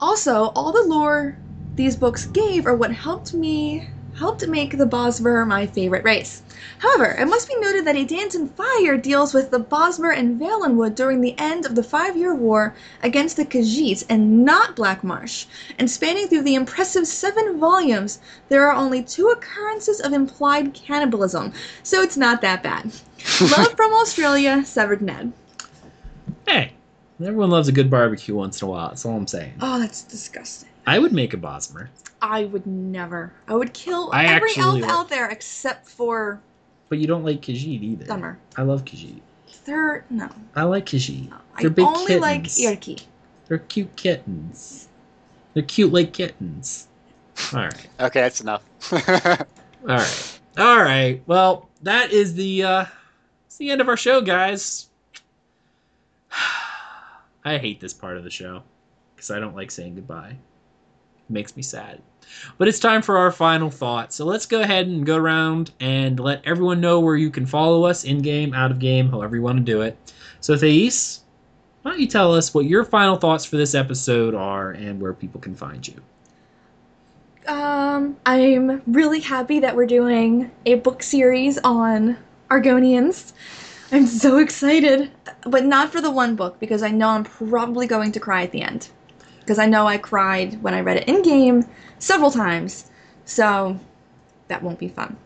[0.00, 1.36] also, all the lore
[1.76, 3.84] these books gave are what helped me
[4.18, 6.42] helped make the Bosmer my favorite race.
[6.78, 10.40] However, it must be noted that A Dance in Fire deals with the Bosmer and
[10.40, 12.74] Valenwood during the end of the Five Year War
[13.04, 15.46] against the Khajiits and not Black Marsh.
[15.78, 18.18] And spanning through the impressive seven volumes,
[18.48, 21.52] there are only two occurrences of implied cannibalism,
[21.84, 22.90] so it's not that bad.
[23.40, 25.32] Love from Australia, Severed Ned.
[26.46, 26.72] Hey,
[27.20, 28.88] everyone loves a good barbecue once in a while.
[28.88, 29.54] That's all I'm saying.
[29.60, 30.68] Oh, that's disgusting.
[30.88, 31.88] I would make a Bosmer.
[32.22, 33.30] I would never.
[33.46, 34.84] I would kill I every actually elf would.
[34.84, 36.40] out there except for
[36.88, 38.06] But you don't like Khajiit either.
[38.06, 38.36] Dunmer.
[38.56, 39.20] I love Khajiit.
[39.66, 40.30] They're no.
[40.56, 41.30] I like Khajiit.
[41.54, 42.58] I They're big only like kittens.
[42.58, 43.02] Irki.
[43.48, 44.88] They're cute kittens.
[45.52, 46.88] They're cute like kittens.
[47.52, 47.88] All right.
[48.00, 48.62] Okay, that's enough.
[48.90, 48.98] All
[49.82, 50.40] right.
[50.56, 51.22] All right.
[51.26, 52.84] Well, that is the uh
[53.46, 54.88] it's the end of our show, guys.
[57.44, 58.62] I hate this part of the show
[59.14, 60.38] because I don't like saying goodbye.
[61.28, 62.00] Makes me sad.
[62.58, 64.16] But it's time for our final thoughts.
[64.16, 67.84] So let's go ahead and go around and let everyone know where you can follow
[67.84, 69.96] us in game, out of game, however you want to do it.
[70.40, 71.20] So Thace,
[71.82, 75.14] why don't you tell us what your final thoughts for this episode are and where
[75.14, 76.00] people can find you?
[77.46, 82.18] Um, I'm really happy that we're doing a book series on
[82.50, 83.32] Argonians.
[83.90, 85.10] I'm so excited,
[85.44, 88.52] but not for the one book because I know I'm probably going to cry at
[88.52, 88.90] the end.
[89.48, 91.64] Because I know I cried when I read it in game
[91.98, 92.90] several times,
[93.24, 93.80] so
[94.48, 95.16] that won't be fun.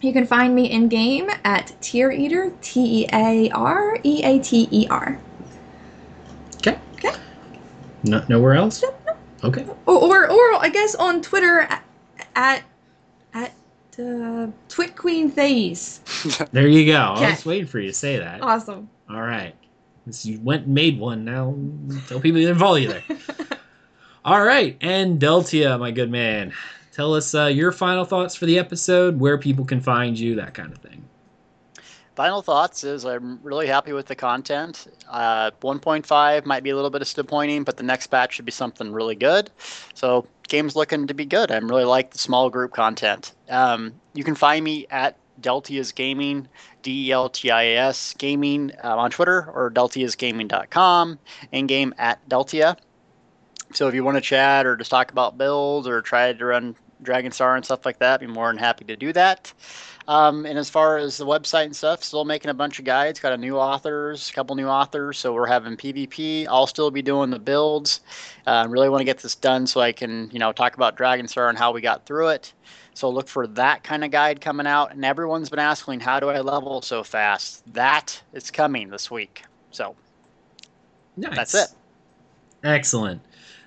[0.00, 4.38] You can find me in game at Tear Eater, T E A R E A
[4.38, 5.18] T E R.
[6.58, 6.78] Okay.
[6.94, 7.10] Okay.
[8.04, 8.84] No, nowhere else?
[9.42, 9.66] Okay.
[9.84, 11.82] Or, or, or I guess on Twitter at
[12.36, 12.62] at,
[13.34, 13.52] at
[13.98, 15.98] uh, Twit Queen Thace.
[16.52, 16.98] There you go.
[16.98, 17.30] I Okay.
[17.30, 18.42] was waiting for you to say that.
[18.42, 18.88] Awesome.
[19.10, 19.56] All right.
[20.06, 21.56] Since you went and made one, now
[22.06, 23.02] tell people you didn't follow you there.
[24.24, 24.76] All right.
[24.80, 26.52] And Deltia, my good man,
[26.92, 30.54] tell us uh, your final thoughts for the episode, where people can find you, that
[30.54, 31.02] kind of thing.
[32.14, 34.86] Final thoughts is I'm really happy with the content.
[35.10, 38.92] Uh, 1.5 might be a little bit disappointing, but the next batch should be something
[38.92, 39.50] really good.
[39.94, 41.50] So game's looking to be good.
[41.50, 43.32] I am really like the small group content.
[43.50, 46.48] Um, you can find me at Deltia's Gaming,
[46.82, 51.18] D E L T I A S Gaming uh, on Twitter or deltiasgaming.com
[51.52, 52.76] and game at Deltia.
[53.74, 56.76] So if you want to chat or just talk about builds or try to run
[57.02, 59.52] Dragonstar and stuff like that, be more than happy to do that.
[60.08, 63.18] Um, and as far as the website and stuff, still making a bunch of guides.
[63.18, 65.18] Got a new authors, a couple new authors.
[65.18, 66.46] So we're having PvP.
[66.48, 68.00] I'll still be doing the builds.
[68.46, 70.96] I uh, really want to get this done so I can, you know, talk about
[70.96, 72.52] Dragonstar and how we got through it.
[72.94, 74.92] So look for that kind of guide coming out.
[74.92, 77.62] And everyone's been asking, how do I level so fast?
[77.74, 79.42] That is coming this week.
[79.72, 79.96] So
[81.16, 81.34] nice.
[81.34, 81.68] that's it.
[82.62, 83.20] Excellent.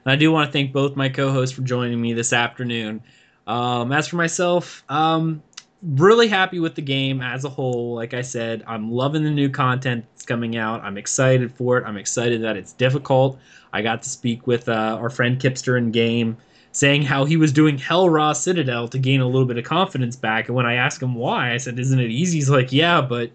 [0.05, 3.03] And I do want to thank both my co-hosts for joining me this afternoon.
[3.49, 5.41] Um, as for myself, um,
[5.81, 7.95] really happy with the game as a whole.
[7.95, 10.83] Like I said, I'm loving the new content that's coming out.
[10.83, 11.83] I'm excited for it.
[11.83, 13.39] I'm excited that it's difficult.
[13.73, 16.37] I got to speak with uh, our friend Kypster in game,
[16.73, 20.15] saying how he was doing Hel Ra Citadel to gain a little bit of confidence
[20.15, 20.47] back.
[20.47, 23.31] And when I asked him why, I said, "Isn't it easy?" He's like, "Yeah, but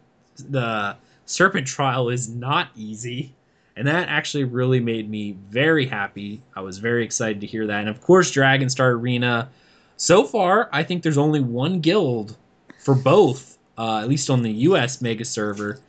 [0.49, 0.95] the
[1.27, 3.35] Serpent Trial is not easy."
[3.77, 6.41] And that actually really made me very happy.
[6.55, 7.81] I was very excited to hear that.
[7.81, 9.49] And of course, Dragonstar Arena
[9.97, 12.37] so far, I think there's only one guild
[12.79, 15.01] for both, uh, at least on the U.S.
[15.01, 15.81] Mega server,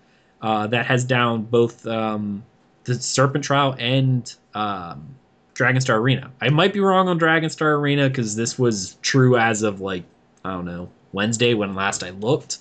[0.42, 2.44] uh, that has down both um,
[2.84, 5.16] the Serpent Trial and um,
[5.56, 6.32] Dragonstar Arena.
[6.42, 10.04] I might be wrong on Dragonstar Arena because this was true as of like
[10.44, 12.60] I don't know Wednesday when last I looked,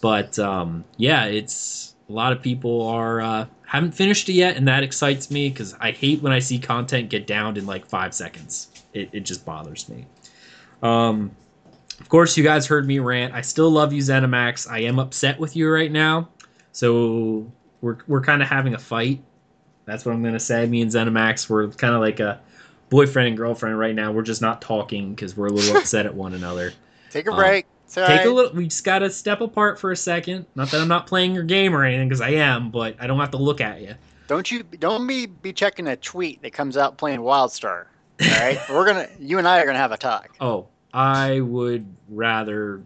[0.00, 4.66] but um, yeah, it's a lot of people are uh, haven't finished it yet, and
[4.68, 8.14] that excites me because I hate when I see content get downed in like five
[8.14, 8.68] seconds.
[8.94, 10.06] It, it just bothers me.
[10.82, 11.30] Um,
[12.00, 13.34] of course, you guys heard me rant.
[13.34, 14.70] I still love you, ZeniMax.
[14.70, 16.28] I am upset with you right now.
[16.72, 17.50] So
[17.80, 19.22] we're, we're kind of having a fight.
[19.84, 20.66] That's what I'm going to say.
[20.66, 22.40] Me and ZeniMax, we're kind of like a
[22.90, 24.12] boyfriend and girlfriend right now.
[24.12, 26.72] We're just not talking because we're a little upset at one another.
[27.10, 27.64] Take a break.
[27.64, 28.26] Um, take right.
[28.26, 28.52] a little.
[28.52, 30.46] We just got to step apart for a second.
[30.54, 33.18] Not that I'm not playing your game or anything, because I am, but I don't
[33.18, 33.94] have to look at you.
[34.26, 34.62] Don't you?
[34.62, 37.86] Don't me be checking a tweet that comes out playing WildStar.
[38.20, 39.08] All right, we're gonna.
[39.18, 40.36] You and I are gonna have a talk.
[40.40, 42.82] Oh, I would rather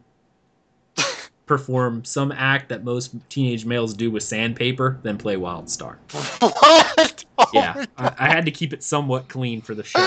[1.46, 5.96] perform some act that most teenage males do with sandpaper than play WildStar.
[7.34, 7.54] What?
[7.54, 10.00] Yeah, I, I, had to keep it somewhat clean for the show.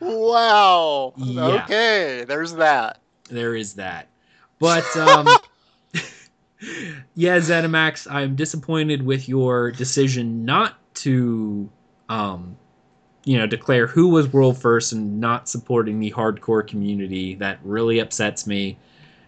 [0.00, 1.14] Wow.
[1.16, 1.64] Yeah.
[1.64, 3.00] Okay, there's that.
[3.30, 4.08] There is that.
[4.58, 5.26] But um
[7.14, 11.70] yeah, ZeniMax, I'm disappointed with your decision not to
[12.08, 12.56] um
[13.28, 17.34] you know, declare who was world first and not supporting the hardcore community.
[17.34, 18.78] That really upsets me.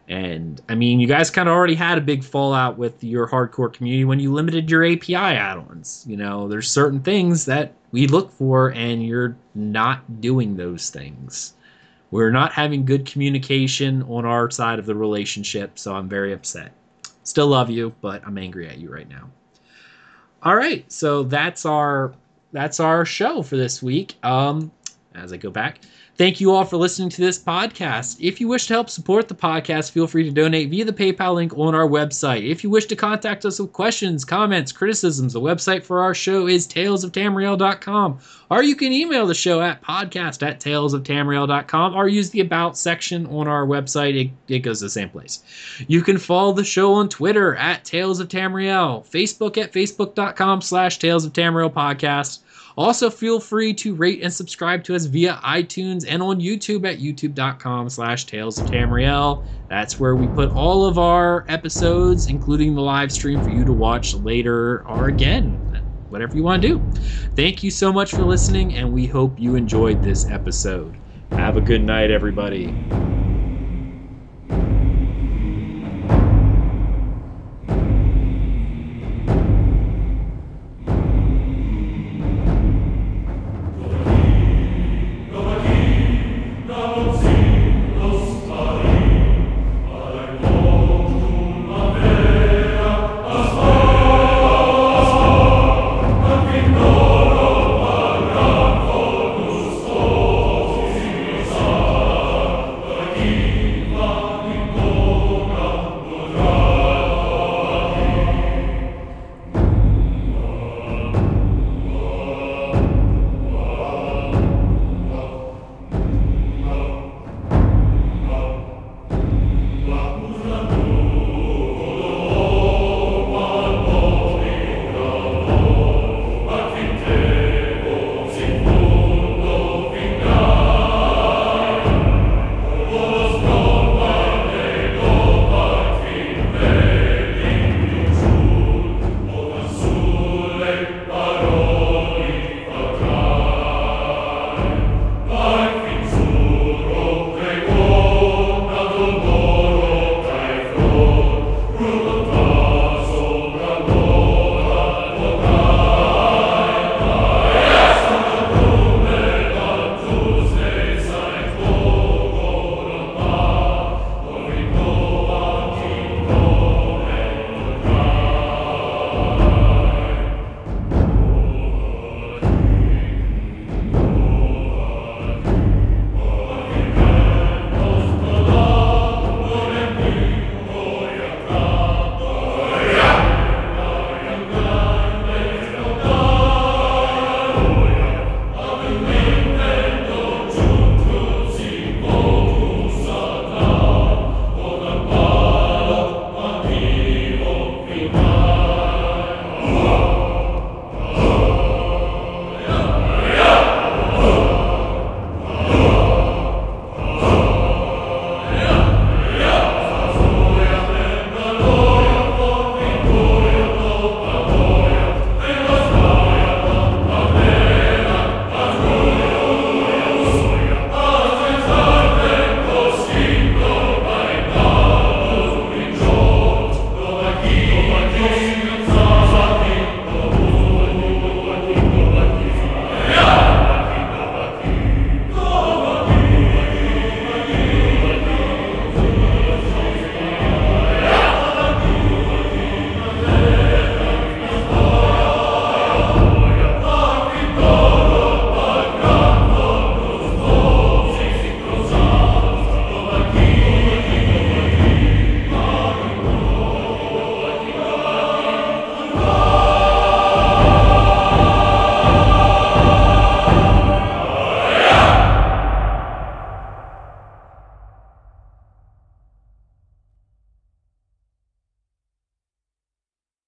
[0.08, 3.70] And I mean, you guys kind of already had a big fallout with your hardcore
[3.70, 6.06] community when you limited your API add-ons.
[6.08, 11.52] You know, there's certain things that we look for, and you're not doing those things.
[12.10, 16.72] We're not having good communication on our side of the relationship, so I'm very upset.
[17.22, 19.28] Still love you, but I'm angry at you right now.
[20.42, 22.14] All right, so that's our
[22.52, 24.14] that's our show for this week.
[24.22, 24.70] Um,
[25.14, 25.80] as I go back,
[26.20, 28.18] Thank you all for listening to this podcast.
[28.20, 31.34] If you wish to help support the podcast, feel free to donate via the PayPal
[31.34, 32.46] link on our website.
[32.46, 36.46] If you wish to contact us with questions, comments, criticisms, the website for our show
[36.46, 38.18] is talesoftamriel.com.
[38.50, 43.24] Or you can email the show at podcast at talesoftamriel.com or use the About section
[43.28, 44.14] on our website.
[44.14, 45.42] It, it goes the same place.
[45.88, 50.98] You can follow the show on Twitter at Tales of Tamriel, Facebook at facebook.com slash
[50.98, 52.40] Tales of Tamriel Podcast.
[52.76, 56.98] Also, feel free to rate and subscribe to us via iTunes and on YouTube at
[56.98, 59.44] youtube.com slash Tales of Tamriel.
[59.68, 63.72] That's where we put all of our episodes, including the live stream for you to
[63.72, 65.60] watch later or again,
[66.08, 66.90] whatever you want to do.
[67.36, 70.96] Thank you so much for listening, and we hope you enjoyed this episode.
[71.32, 72.74] Have a good night, everybody.